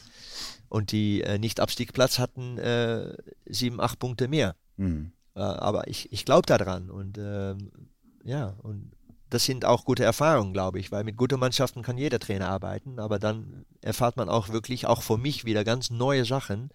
[0.68, 3.14] und die äh, Nicht-Abstiegplatz hatten äh,
[3.46, 4.56] sieben, acht Punkte mehr.
[4.76, 5.12] Mhm.
[5.34, 7.70] Äh, aber ich, ich glaube daran und ähm,
[8.24, 8.92] ja, und
[9.30, 12.98] das sind auch gute Erfahrungen, glaube ich, weil mit guten Mannschaften kann jeder Trainer arbeiten,
[12.98, 16.70] aber dann erfahrt man auch wirklich, auch für mich wieder ganz neue Sachen,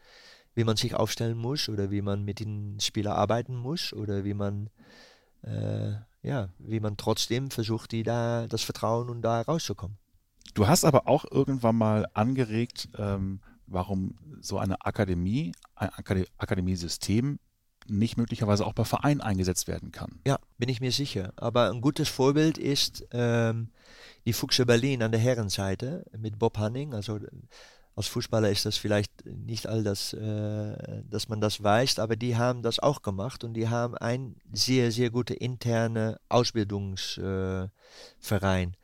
[0.55, 4.33] wie man sich aufstellen muss oder wie man mit den Spielern arbeiten muss oder wie
[4.33, 4.71] man
[5.43, 5.93] äh,
[6.27, 9.97] ja, wie man trotzdem versucht, die da das Vertrauen und da rauszukommen.
[10.53, 15.89] Du hast aber auch irgendwann mal angeregt, ähm, warum so eine Akademie, ein
[16.37, 17.39] Akademiesystem
[17.89, 20.19] nicht möglicherweise auch bei Vereinen eingesetzt werden kann.
[20.25, 21.33] Ja, bin ich mir sicher.
[21.35, 23.69] Aber ein gutes Vorbild ist ähm,
[24.25, 26.93] die Fuchse Berlin an der Herrenseite mit Bob Hanning.
[26.93, 27.19] Also
[27.97, 32.35] als Fußballer ist das vielleicht nicht all das, äh, dass man das weiß, aber die
[32.35, 37.71] haben das auch gemacht und die haben ein sehr, sehr gute interne Ausbildungsverein.
[38.69, 38.77] Äh,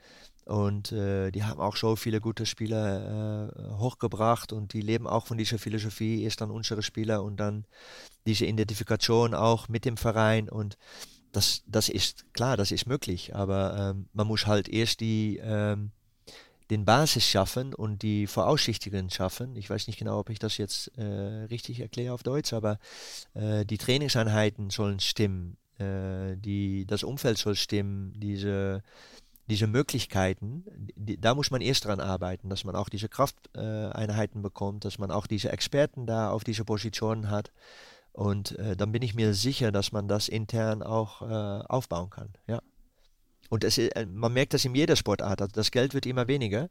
[0.45, 5.27] und äh, die haben auch so viele gute Spieler äh, hochgebracht und die leben auch
[5.27, 7.65] von dieser Philosophie, erst dann unsere Spieler und dann
[8.25, 10.49] diese Identifikation auch mit dem Verein.
[10.49, 10.77] Und
[11.31, 15.91] das, das ist klar, das ist möglich, aber ähm, man muss halt erst die, ähm,
[16.69, 19.55] den Basis schaffen und die Voraussichtigen schaffen.
[19.55, 21.03] Ich weiß nicht genau, ob ich das jetzt äh,
[21.49, 22.79] richtig erkläre auf Deutsch, aber
[23.33, 28.83] äh, die Trainingseinheiten sollen stimmen, äh, die, das Umfeld soll stimmen, diese
[29.47, 30.63] diese Möglichkeiten,
[30.95, 35.11] die, da muss man erst dran arbeiten, dass man auch diese Krafteinheiten bekommt, dass man
[35.11, 37.51] auch diese Experten da auf diese Positionen hat.
[38.13, 42.29] Und äh, dann bin ich mir sicher, dass man das intern auch äh, aufbauen kann.
[42.47, 42.61] Ja.
[43.49, 45.41] Und es, äh, man merkt das in jeder Sportart.
[45.41, 46.69] Also das Geld wird immer weniger.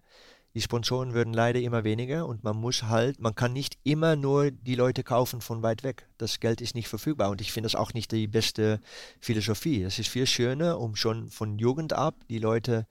[0.55, 4.51] Die Sponsoren würden leider immer weniger und man muss halt, man kann nicht immer nur
[4.51, 6.07] die Leute kaufen von weit weg.
[6.19, 8.81] Das Geld ist nicht verfügbar und ich finde das auch nicht die beste
[9.21, 9.83] Philosophie.
[9.83, 12.87] Es ist viel schöner, um schon von Jugend ab die Leute,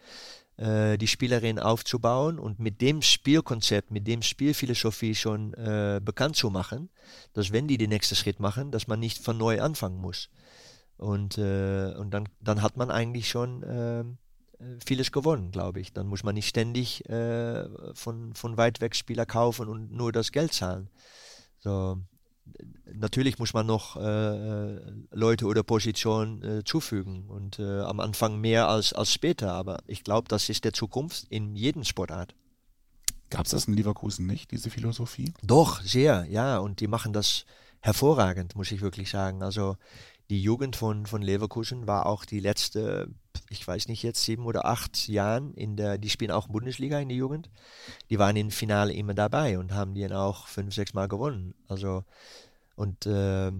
[0.57, 6.49] äh, die Spielerin aufzubauen und mit dem Spielkonzept, mit dem Spielphilosophie schon äh, bekannt zu
[6.49, 6.89] machen,
[7.33, 10.29] dass wenn die den nächsten Schritt machen, dass man nicht von neu anfangen muss.
[10.97, 14.20] Und, äh, und dann, dann hat man eigentlich schon ähm, äh,
[14.85, 15.93] vieles gewonnen, glaube ich.
[15.93, 20.31] Dann muss man nicht ständig äh, von, von weit weg Spieler kaufen und nur das
[20.31, 20.89] Geld zahlen.
[21.59, 21.97] So,
[22.93, 24.79] natürlich muss man noch äh,
[25.11, 30.03] Leute oder Positionen äh, zufügen und äh, am Anfang mehr als, als später, aber ich
[30.03, 32.35] glaube, das ist der Zukunft in jedem Sportart.
[33.29, 35.33] Gab es das in Leverkusen nicht, diese Philosophie?
[35.41, 37.45] Doch, sehr, ja, und die machen das
[37.79, 39.41] hervorragend, muss ich wirklich sagen.
[39.41, 39.77] Also
[40.29, 43.09] die Jugend von, von Leverkusen war auch die letzte,
[43.49, 47.09] ich weiß nicht jetzt, sieben oder acht Jahren in der, die spielen auch Bundesliga in
[47.09, 47.49] der Jugend.
[48.09, 51.53] Die waren im Finale immer dabei und haben die dann auch fünf, sechs Mal gewonnen.
[51.67, 52.03] Also,
[52.75, 53.51] und äh,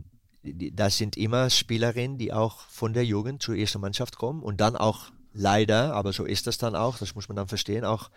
[0.44, 4.76] das sind immer Spielerinnen, die auch von der Jugend zur ersten Mannschaft kommen und dann
[4.76, 8.10] auch leider, aber so ist das dann auch, das muss man dann verstehen, auch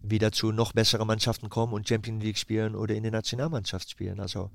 [0.00, 4.20] wieder zu noch besseren Mannschaften kommen und Champions League spielen oder in der Nationalmannschaft spielen.
[4.20, 4.50] Also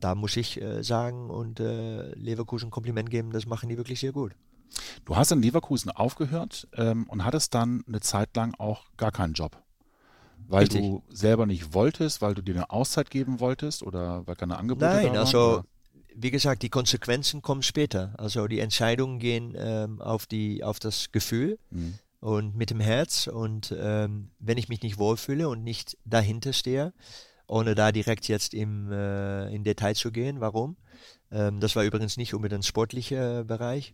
[0.00, 4.12] da muss ich äh, sagen und äh, Leverkusen Kompliment geben, das machen die wirklich sehr
[4.12, 4.32] gut.
[5.04, 9.34] Du hast in Leverkusen aufgehört ähm, und hattest dann eine Zeit lang auch gar keinen
[9.34, 9.62] Job.
[10.46, 10.82] Weil Richtig.
[10.82, 14.86] du selber nicht wolltest, weil du dir eine Auszeit geben wolltest oder weil keine Angebote
[14.86, 15.18] Nein, da waren?
[15.18, 15.64] also oder?
[16.14, 18.14] wie gesagt, die Konsequenzen kommen später.
[18.18, 21.58] Also die Entscheidungen gehen ähm, auf, die, auf das Gefühl.
[21.70, 23.26] Mhm und mit dem Herz.
[23.26, 26.94] Und ähm, wenn ich mich nicht wohlfühle und nicht dahinter stehe,
[27.46, 30.78] ohne da direkt jetzt im äh, in Detail zu gehen, warum?
[31.30, 33.92] Ähm, das war übrigens nicht unbedingt ein sportlicher Bereich.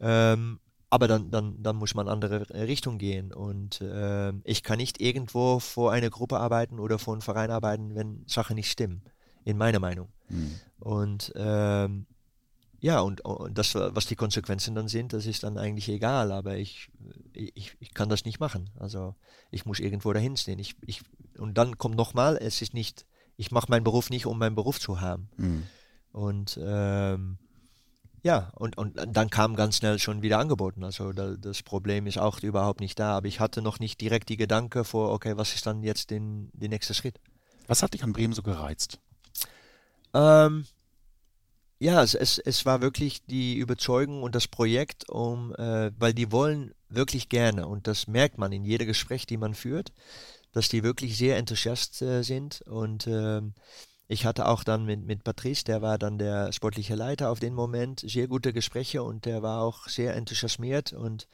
[0.00, 3.32] Ähm, aber dann, dann, dann muss man andere Richtung gehen.
[3.32, 7.94] Und äh, ich kann nicht irgendwo vor einer Gruppe arbeiten oder vor einem Verein arbeiten,
[7.94, 9.02] wenn Sachen nicht stimmen,
[9.44, 10.08] in meiner Meinung.
[10.28, 10.60] Mhm.
[10.78, 12.06] Und ähm,
[12.80, 16.56] ja, und, und, das, was die Konsequenzen dann sind, das ist dann eigentlich egal, aber
[16.56, 16.90] ich,
[17.32, 18.70] ich, ich kann das nicht machen.
[18.78, 19.14] Also
[19.50, 20.58] ich muss irgendwo dahin stehen.
[20.60, 21.02] Ich, ich,
[21.38, 23.04] und dann kommt nochmal, es ist nicht,
[23.36, 25.28] ich mache meinen Beruf nicht, um meinen Beruf zu haben.
[25.36, 25.62] Mhm.
[26.12, 27.38] Und ähm,
[28.22, 30.84] ja, und, und dann kam ganz schnell schon wieder angeboten.
[30.84, 34.28] Also da, das Problem ist auch überhaupt nicht da, aber ich hatte noch nicht direkt
[34.28, 37.20] die Gedanke vor, okay, was ist dann jetzt den, der nächste Schritt?
[37.66, 38.98] Was hat dich an Bremen so gereizt?
[40.14, 40.66] Ähm,
[41.78, 46.32] ja, es, es, es war wirklich die Überzeugung und das Projekt, um, äh, weil die
[46.32, 49.92] wollen wirklich gerne und das merkt man in jedem Gespräch, die man führt,
[50.52, 53.42] dass die wirklich sehr enthusiast äh, sind und äh,
[54.08, 57.54] ich hatte auch dann mit, mit Patrice, der war dann der sportliche Leiter auf den
[57.54, 61.28] Moment, sehr gute Gespräche und der war auch sehr enthusiasmiert und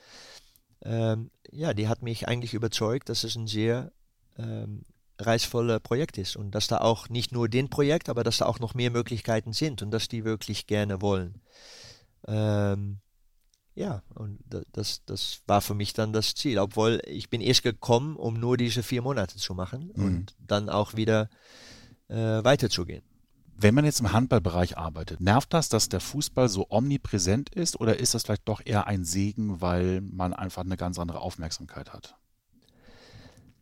[0.83, 3.93] ähm, ja, die hat mich eigentlich überzeugt, dass es ein sehr
[4.39, 4.83] ähm,
[5.21, 8.59] reizvolle Projekt ist und dass da auch nicht nur den Projekt, aber dass da auch
[8.59, 11.41] noch mehr Möglichkeiten sind und dass die wirklich gerne wollen.
[12.27, 12.99] Ähm,
[13.77, 14.41] ja, und
[14.73, 18.57] das, das war für mich dann das Ziel, obwohl ich bin erst gekommen, um nur
[18.57, 20.05] diese vier Monate zu machen mhm.
[20.05, 21.29] und dann auch wieder
[22.09, 23.03] äh, weiterzugehen.
[23.57, 27.99] Wenn man jetzt im Handballbereich arbeitet, nervt das, dass der Fußball so omnipräsent ist oder
[27.99, 32.17] ist das vielleicht doch eher ein Segen, weil man einfach eine ganz andere Aufmerksamkeit hat?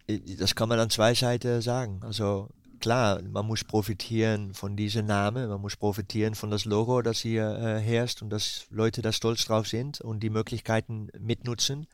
[0.06, 2.00] Äh, das kann man an zwei Seiten sagen.
[2.02, 2.48] Also
[2.80, 7.56] klar, man muss profitieren von diesem Namen, man muss profitieren von das Logo, das hier
[7.58, 11.86] äh, herrscht und dass Leute da stolz drauf sind und die Möglichkeiten mitnutzen.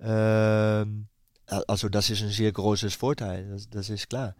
[0.00, 1.06] Ähm,
[1.66, 4.34] also das ist ein sehr großes Vorteil, das, das ist klar.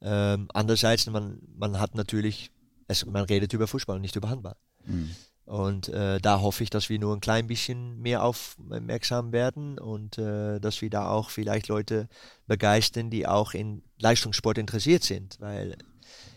[0.00, 2.50] Ähm, andererseits, man, man hat natürlich,
[2.86, 4.56] es, man redet über Fußball, nicht über Handball.
[4.84, 5.10] Mhm.
[5.44, 10.18] Und äh, da hoffe ich, dass wir nur ein klein bisschen mehr aufmerksam werden und
[10.18, 12.08] äh, dass wir da auch vielleicht Leute
[12.46, 15.38] begeistern, die auch in Leistungssport interessiert sind.
[15.40, 15.78] Weil,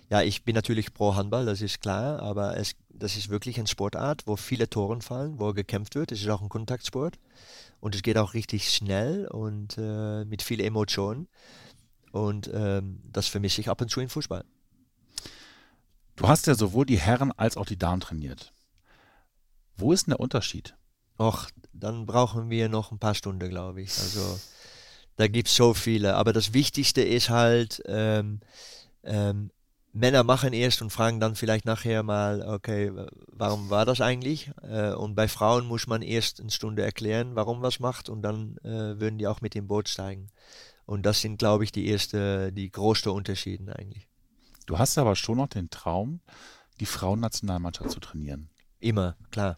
[0.10, 3.68] ja, ich bin natürlich pro Handball, das ist klar, aber es, das ist wirklich eine
[3.68, 6.14] Sportart, wo viele Toren fallen, wo gekämpft wird.
[6.14, 7.20] Es ist auch ein Kontaktsport
[7.82, 11.28] und es geht auch richtig schnell und äh, mit viel Emotionen.
[12.12, 14.46] Und ähm, das vermisse ich ab und zu im Fußball.
[16.16, 18.54] Du hast ja sowohl die Herren als auch die Damen trainiert.
[19.76, 20.76] Wo ist denn der Unterschied?
[21.20, 23.98] Och, dann brauchen wir noch ein paar Stunden, glaube ich.
[23.98, 24.40] Also
[25.16, 26.16] da gibt es so viele.
[26.16, 28.42] Aber das Wichtigste ist halt, ähm,
[29.04, 29.52] ähm,
[29.94, 32.92] Männer machen erst und fragen dann vielleicht nachher mal, okay,
[33.28, 34.52] warum war das eigentlich?
[34.62, 38.58] Äh, und bei Frauen muss man erst eine Stunde erklären, warum was macht und dann
[38.64, 40.28] äh, würden die auch mit dem Boot steigen.
[40.86, 44.08] Und das sind, glaube ich, die erste, die größten Unterschiede eigentlich.
[44.66, 46.22] Du hast aber schon noch den Traum,
[46.80, 48.50] die Frauennationalmannschaft zu trainieren.
[48.80, 49.58] Immer, klar.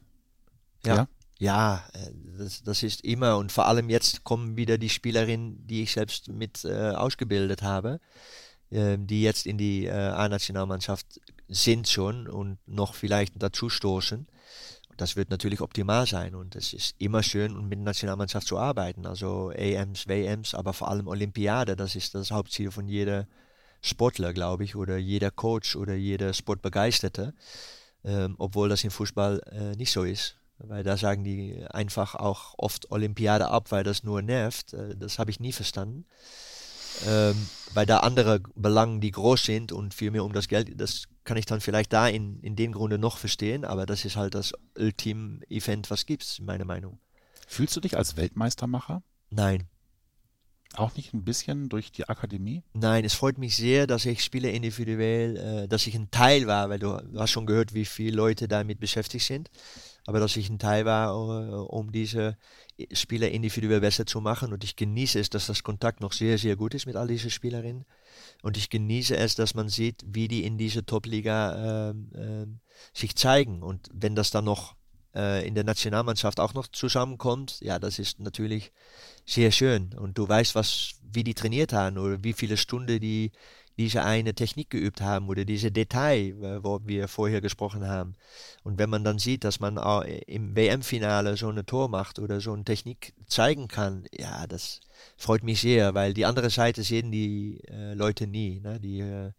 [0.86, 0.96] Ja.
[0.96, 1.08] Ja,
[1.40, 3.38] ja äh, das, das, ist immer.
[3.38, 8.00] Und vor allem jetzt kommen wieder die Spielerinnen, die ich selbst mit äh, ausgebildet habe,
[8.74, 14.28] äh, die jetzt in die äh, A-Nationalmannschaft sind schon und noch vielleicht dazu stoßen
[14.98, 19.06] das wird natürlich optimal sein und es ist immer schön, mit der Nationalmannschaft zu arbeiten.
[19.06, 23.28] Also EMs, WMs, aber vor allem Olympiade, das ist das Hauptziel von jeder
[23.82, 27.34] Sportler, glaube ich, oder jeder Coach oder jeder Sportbegeisterte,
[28.04, 30.38] ähm, obwohl das im Fußball äh, nicht so ist.
[30.60, 34.74] Weil da sagen die einfach auch oft Olympiade ab, weil das nur nervt.
[34.74, 36.06] Äh, das habe ich nie verstanden.
[37.08, 37.36] Ähm,
[37.74, 41.38] weil da andere Belangen, die groß sind und viel mehr um das Geld, das kann
[41.38, 44.54] ich dann vielleicht da in, in dem Grunde noch verstehen, aber das ist halt das
[44.78, 47.00] Ultim-Event, was gibt's, meine Meinung.
[47.48, 49.02] Fühlst du dich als Weltmeistermacher?
[49.30, 49.64] Nein.
[50.76, 52.64] Auch nicht ein bisschen durch die Akademie?
[52.74, 56.70] Nein, es freut mich sehr, dass ich spiele individuell, äh, dass ich ein Teil war,
[56.70, 59.50] weil du, du hast schon gehört, wie viele Leute damit beschäftigt sind
[60.06, 62.38] aber dass ich ein Teil war, äh, um diese
[62.92, 64.52] Spieler individuell besser zu machen.
[64.52, 67.30] Und ich genieße es, dass das Kontakt noch sehr, sehr gut ist mit all diesen
[67.30, 67.86] Spielerinnen.
[68.42, 72.60] Und ich genieße es, dass man sieht, wie die in dieser Top-Liga ähm, ähm,
[72.94, 73.64] sich zeigen.
[73.64, 74.76] Und wenn das dann noch
[75.16, 78.72] äh, in der Nationalmannschaft auch noch zusammenkommt, ja, das ist natürlich
[79.26, 79.94] sehr schön.
[79.94, 83.32] Und du weißt, was, wie die trainiert haben oder wie viele Stunden die
[83.78, 88.16] diese eine Technik geübt haben oder diese Detail, wo wir vorher gesprochen haben.
[88.64, 92.40] Und wenn man dann sieht, dass man auch im WM-Finale so eine Tor macht oder
[92.40, 94.80] so eine Technik zeigen kann, ja, das
[95.18, 98.60] freut mich sehr, weil die andere Seite sehen die äh, Leute nie.
[98.60, 98.80] Ne?
[98.80, 99.32] Die äh,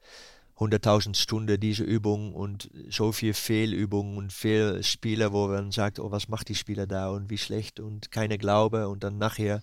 [0.58, 6.28] 100.000 Stunden diese Übung und so viel Fehlübungen und Fehlspieler, wo man sagt, oh, was
[6.28, 9.62] macht die Spieler da und wie schlecht und keine Glaube und dann nachher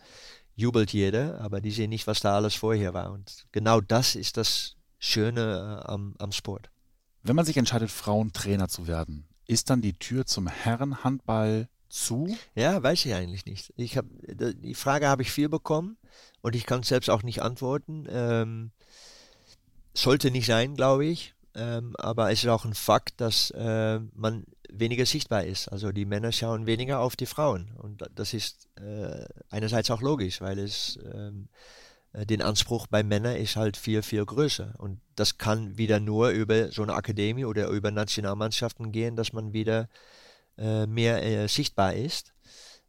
[0.55, 3.11] jubelt jeder, aber die sehen nicht, was da alles vorher war.
[3.11, 6.69] Und genau das ist das Schöne äh, am, am Sport.
[7.23, 12.35] Wenn man sich entscheidet, Frauentrainer zu werden, ist dann die Tür zum Herrenhandball zu?
[12.55, 13.73] Ja, weiß ich eigentlich nicht.
[13.75, 15.97] Ich hab, die Frage habe ich viel bekommen
[16.41, 18.07] und ich kann es selbst auch nicht antworten.
[18.09, 18.71] Ähm,
[19.93, 21.35] sollte nicht sein, glaube ich.
[21.53, 25.67] Ähm, aber es ist auch ein Fakt, dass äh, man weniger sichtbar ist.
[25.67, 27.71] Also die Männer schauen weniger auf die Frauen.
[27.77, 31.49] Und das ist äh, einerseits auch logisch, weil es ähm,
[32.13, 34.75] äh, den Anspruch bei Männern ist halt viel, viel größer.
[34.77, 39.53] Und das kann wieder nur über so eine Akademie oder über Nationalmannschaften gehen, dass man
[39.53, 39.89] wieder
[40.57, 42.33] äh, mehr äh, sichtbar ist.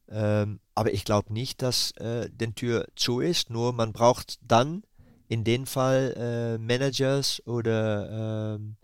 [0.09, 4.83] Ähm, aber ich glaube nicht, dass äh, die Tür zu ist, nur man braucht dann
[5.29, 8.77] in dem Fall äh, Managers oder ähm,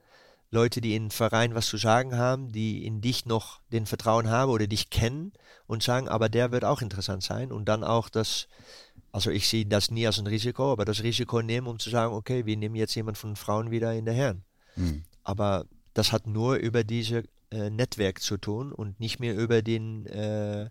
[0.50, 4.50] Leute, die in Verein was zu sagen haben, die in dich noch den Vertrauen haben
[4.50, 5.32] oder dich kennen
[5.66, 8.48] und sagen, aber der wird auch interessant sein und dann auch das,
[9.12, 12.14] also ich sehe das nie als ein Risiko, aber das Risiko nehmen, um zu sagen,
[12.14, 14.44] okay, wir nehmen jetzt jemand von Frauen wieder in der Herren.
[14.76, 15.04] Mhm.
[15.22, 20.06] Aber das hat nur über diese äh, Netzwerk zu tun und nicht mehr über den
[20.06, 20.70] äh,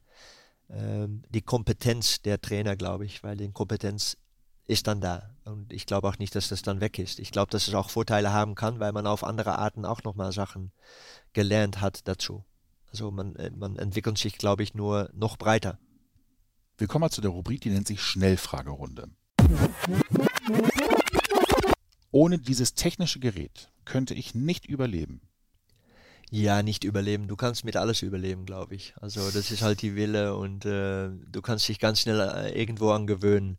[0.70, 4.18] äh, die Kompetenz der Trainer, glaube ich, weil die Kompetenz
[4.67, 5.36] ist dann da.
[5.45, 7.19] Und ich glaube auch nicht, dass das dann weg ist.
[7.19, 10.31] Ich glaube, dass es auch Vorteile haben kann, weil man auf andere Arten auch nochmal
[10.33, 10.71] Sachen
[11.33, 12.44] gelernt hat dazu.
[12.92, 15.79] Also man, äh, man entwickelt sich, glaube ich, nur noch breiter.
[16.77, 19.10] Wir kommen mal zu der Rubrik, die nennt sich Schnellfragerunde.
[22.12, 25.21] Ohne dieses technische Gerät könnte ich nicht überleben.
[26.29, 27.27] Ja, nicht überleben.
[27.27, 28.94] Du kannst mit alles überleben, glaube ich.
[29.00, 32.92] Also das ist halt die Wille und äh, du kannst dich ganz schnell äh, irgendwo
[32.92, 33.58] angewöhnen.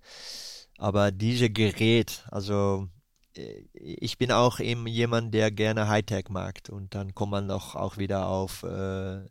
[0.79, 2.89] Aber diese Gerät, also
[3.37, 7.75] äh, ich bin auch eben jemand, der gerne Hightech mag und dann kommt man doch
[7.75, 9.27] auch wieder auf, äh,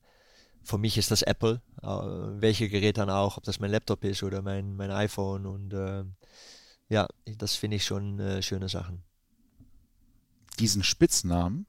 [0.63, 4.23] für mich ist das Apple, äh, welche Gerät dann auch, ob das mein Laptop ist
[4.23, 6.03] oder mein, mein iPhone und äh,
[6.89, 9.03] ja, das finde ich schon äh, schöne Sachen.
[10.59, 11.65] Diesen Spitznamen,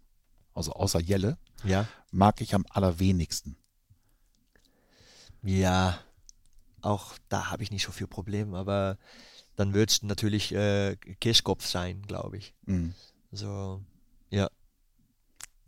[0.55, 1.87] also außer Jelle, ja.
[2.11, 3.57] mag ich am allerwenigsten.
[5.43, 6.01] Ja,
[6.81, 8.99] auch da habe ich nicht so viel Problem, aber
[9.59, 12.55] dann wird es natürlich äh, Kirschkopf sein, glaube ich.
[12.67, 12.95] Mhm.
[13.33, 13.83] So,
[14.31, 14.49] ja.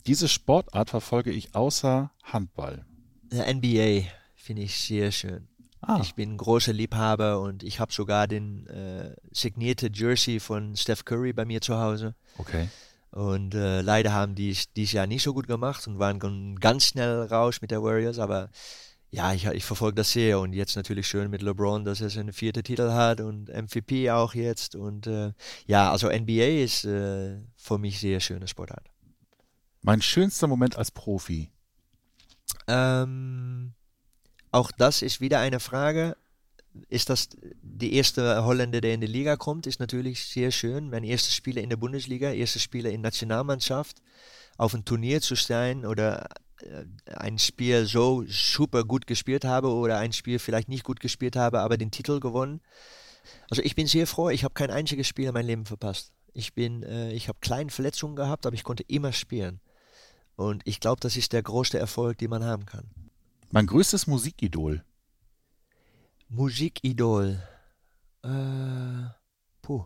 [0.07, 2.85] Diese Sportart verfolge ich außer Handball.
[3.33, 5.49] NBA finde ich sehr schön.
[5.81, 5.99] Ah.
[6.01, 11.03] Ich bin ein großer Liebhaber und ich habe sogar den äh, signierte Jersey von Steph
[11.03, 12.15] Curry bei mir zu Hause.
[12.37, 12.69] Okay.
[13.11, 17.23] Und äh, leider haben die dieses Jahr nicht so gut gemacht und waren ganz schnell
[17.23, 18.51] raus mit der Warriors, aber
[19.11, 22.31] ja, ich, ich verfolge das sehr und jetzt natürlich schön mit LeBron, dass er seinen
[22.31, 25.33] vierten Titel hat und MVP auch jetzt und äh,
[25.67, 28.89] ja, also NBA ist äh, für mich sehr schöne Sportart.
[29.81, 31.51] Mein schönster Moment als Profi?
[32.67, 33.73] Ähm,
[34.51, 36.15] auch das ist wieder eine Frage.
[36.87, 37.29] Ist das
[37.61, 40.89] die erste Holländer, der in die Liga kommt, ist natürlich sehr schön.
[40.89, 44.01] Mein erstes Spieler in der Bundesliga, erste Spieler in Nationalmannschaft,
[44.57, 46.29] auf ein Turnier zu sein oder
[47.05, 51.59] ein Spiel so super gut gespielt habe oder ein Spiel vielleicht nicht gut gespielt habe,
[51.61, 52.61] aber den Titel gewonnen.
[53.49, 56.11] Also ich bin sehr froh, ich habe kein einziges Spiel in meinem Leben verpasst.
[56.33, 59.59] Ich bin, äh, ich habe kleine Verletzungen gehabt, aber ich konnte immer spielen.
[60.35, 62.89] Und ich glaube, das ist der größte Erfolg, den man haben kann.
[63.51, 64.83] Mein größtes Musikidol.
[66.29, 67.43] Musikidol.
[68.23, 69.09] Äh,
[69.61, 69.85] puh.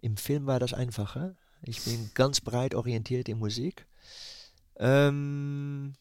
[0.00, 1.36] Im Film war das einfacher.
[1.62, 3.86] Ich bin ganz breit orientiert in Musik.
[4.78, 5.94] Ähm,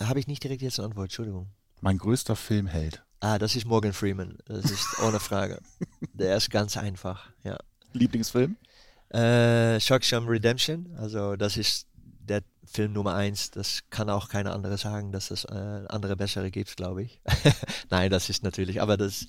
[0.00, 1.48] Habe ich nicht direkt jetzt eine Antwort, Entschuldigung.
[1.80, 3.04] Mein größter Filmheld.
[3.20, 4.38] Ah, das ist Morgan Freeman.
[4.46, 5.60] Das ist ohne Frage.
[6.12, 7.58] Der ist ganz einfach, ja.
[7.92, 8.56] Lieblingsfilm?
[9.10, 10.94] Äh, Shawshank Redemption.
[10.98, 11.86] Also das ist
[12.28, 13.50] der Film Nummer eins.
[13.50, 17.20] Das kann auch keiner andere sagen, dass es äh, andere bessere gibt, glaube ich.
[17.90, 19.26] Nein, das ist natürlich, aber das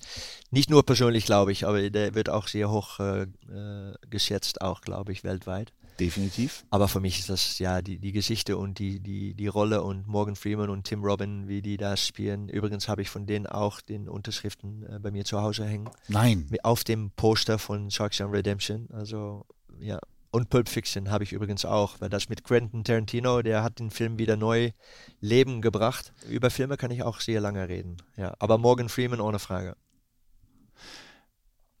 [0.50, 4.80] nicht nur persönlich, glaube ich, aber der wird auch sehr hoch äh, äh geschätzt, auch
[4.80, 5.72] glaube ich, weltweit.
[5.98, 6.64] Definitiv.
[6.70, 10.06] Aber für mich ist das ja die, die Geschichte und die, die, die Rolle und
[10.06, 12.48] Morgan Freeman und Tim Robin, wie die da spielen.
[12.48, 15.88] Übrigens habe ich von denen auch den Unterschriften äh, bei mir zu Hause hängen.
[16.08, 16.48] Nein.
[16.62, 18.88] Auf dem Poster von Sharksham Redemption.
[18.92, 19.46] Also,
[19.80, 19.98] ja.
[20.30, 23.90] Und Pulp Fiction habe ich übrigens auch, weil das mit Quentin Tarantino, der hat den
[23.90, 24.72] Film wieder neu
[25.20, 26.12] Leben gebracht.
[26.28, 27.96] Über Filme kann ich auch sehr lange reden.
[28.16, 29.76] Ja, aber Morgan Freeman ohne Frage.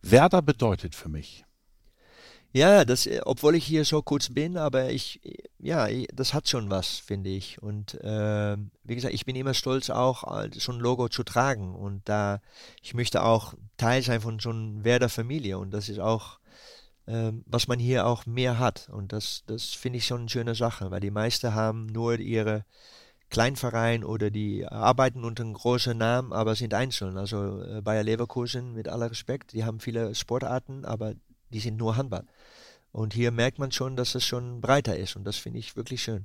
[0.00, 1.44] Werder bedeutet für mich
[2.52, 5.20] ja, das, äh, obwohl ich hier so kurz bin, aber ich,
[5.58, 7.62] ja, das hat schon was, finde ich.
[7.62, 10.24] Und äh, wie gesagt, ich bin immer stolz, auch
[10.54, 11.74] so ein Logo zu tragen.
[11.74, 12.40] Und da,
[12.82, 15.58] ich möchte auch Teil sein von so einer Werder-Familie.
[15.58, 16.38] Und das ist auch,
[17.06, 18.88] äh, was man hier auch mehr hat.
[18.90, 22.64] Und das, das finde ich schon eine schöne Sache, weil die meisten haben nur ihre
[23.28, 27.18] Kleinverein oder die arbeiten unter einem großen Namen, aber sind einzeln.
[27.18, 31.14] Also äh, Bayer Leverkusen, mit aller Respekt, die haben viele Sportarten, aber
[31.50, 32.24] die sind nur Handball.
[32.96, 36.02] Und hier merkt man schon, dass es schon breiter ist und das finde ich wirklich
[36.02, 36.24] schön.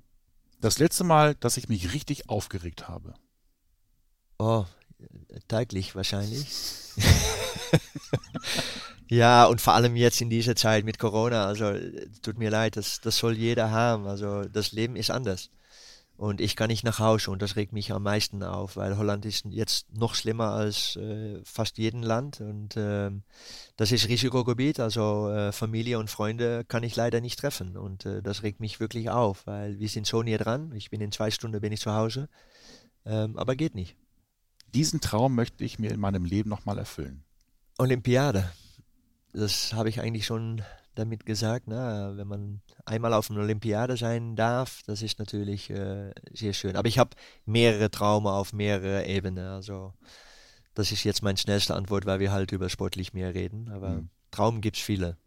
[0.62, 3.14] Das letzte Mal, dass ich mich richtig aufgeregt habe.
[4.40, 4.64] Oh,
[5.50, 6.48] täglich wahrscheinlich.
[9.10, 11.46] ja, und vor allem jetzt in dieser Zeit mit Corona.
[11.46, 11.74] Also,
[12.22, 14.08] tut mir leid, das, das soll jeder haben.
[14.08, 15.50] Also, das Leben ist anders.
[16.22, 19.26] Und ich kann nicht nach Hause und das regt mich am meisten auf, weil Holland
[19.26, 23.10] ist jetzt noch schlimmer als äh, fast jeden Land und äh,
[23.76, 28.22] das ist Risikogebiet, also äh, Familie und Freunde kann ich leider nicht treffen und äh,
[28.22, 30.72] das regt mich wirklich auf, weil wir sind so näher dran.
[30.76, 32.30] Ich bin in zwei Stunden bin ich zu Hause,
[33.04, 33.96] ähm, aber geht nicht.
[34.76, 37.24] Diesen Traum möchte ich mir in meinem Leben nochmal erfüllen.
[37.80, 38.48] Olympiade,
[39.34, 40.62] das habe ich eigentlich schon
[40.96, 46.12] damit gesagt, na, wenn man einmal auf einer Olympiade sein darf, das ist natürlich äh,
[46.34, 46.76] sehr schön.
[46.76, 47.16] Aber ich habe
[47.46, 49.48] mehrere Traume auf mehrere Ebenen.
[49.48, 49.94] Also
[50.74, 53.70] das ist jetzt meine schnellste Antwort, weil wir halt über sportlich mehr reden.
[53.70, 54.10] Aber mhm.
[54.32, 55.18] Traum gibt es viele.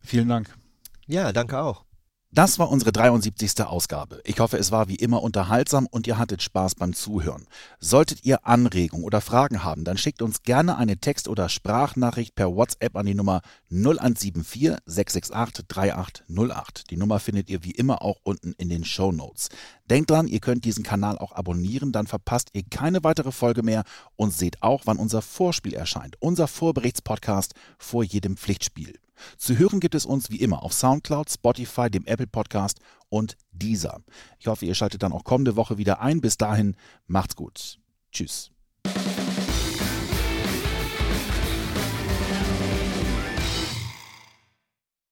[0.00, 0.54] Vielen Dank.
[1.06, 1.84] Ja, danke auch.
[2.34, 3.60] Das war unsere 73.
[3.60, 4.22] Ausgabe.
[4.24, 7.46] Ich hoffe, es war wie immer unterhaltsam und ihr hattet Spaß beim Zuhören.
[7.78, 12.56] Solltet ihr Anregungen oder Fragen haben, dann schickt uns gerne eine Text- oder Sprachnachricht per
[12.56, 16.90] WhatsApp an die Nummer 0174 668 3808.
[16.90, 19.50] Die Nummer findet ihr wie immer auch unten in den Show Notes.
[19.90, 23.84] Denkt dran, ihr könnt diesen Kanal auch abonnieren, dann verpasst ihr keine weitere Folge mehr
[24.16, 28.94] und seht auch, wann unser Vorspiel erscheint, unser Vorberichtspodcast vor jedem Pflichtspiel.
[29.36, 34.00] Zu hören gibt es uns wie immer auf Soundcloud, Spotify, dem Apple Podcast und dieser.
[34.38, 36.20] Ich hoffe, ihr schaltet dann auch kommende Woche wieder ein.
[36.20, 37.78] Bis dahin, macht's gut.
[38.12, 38.51] Tschüss.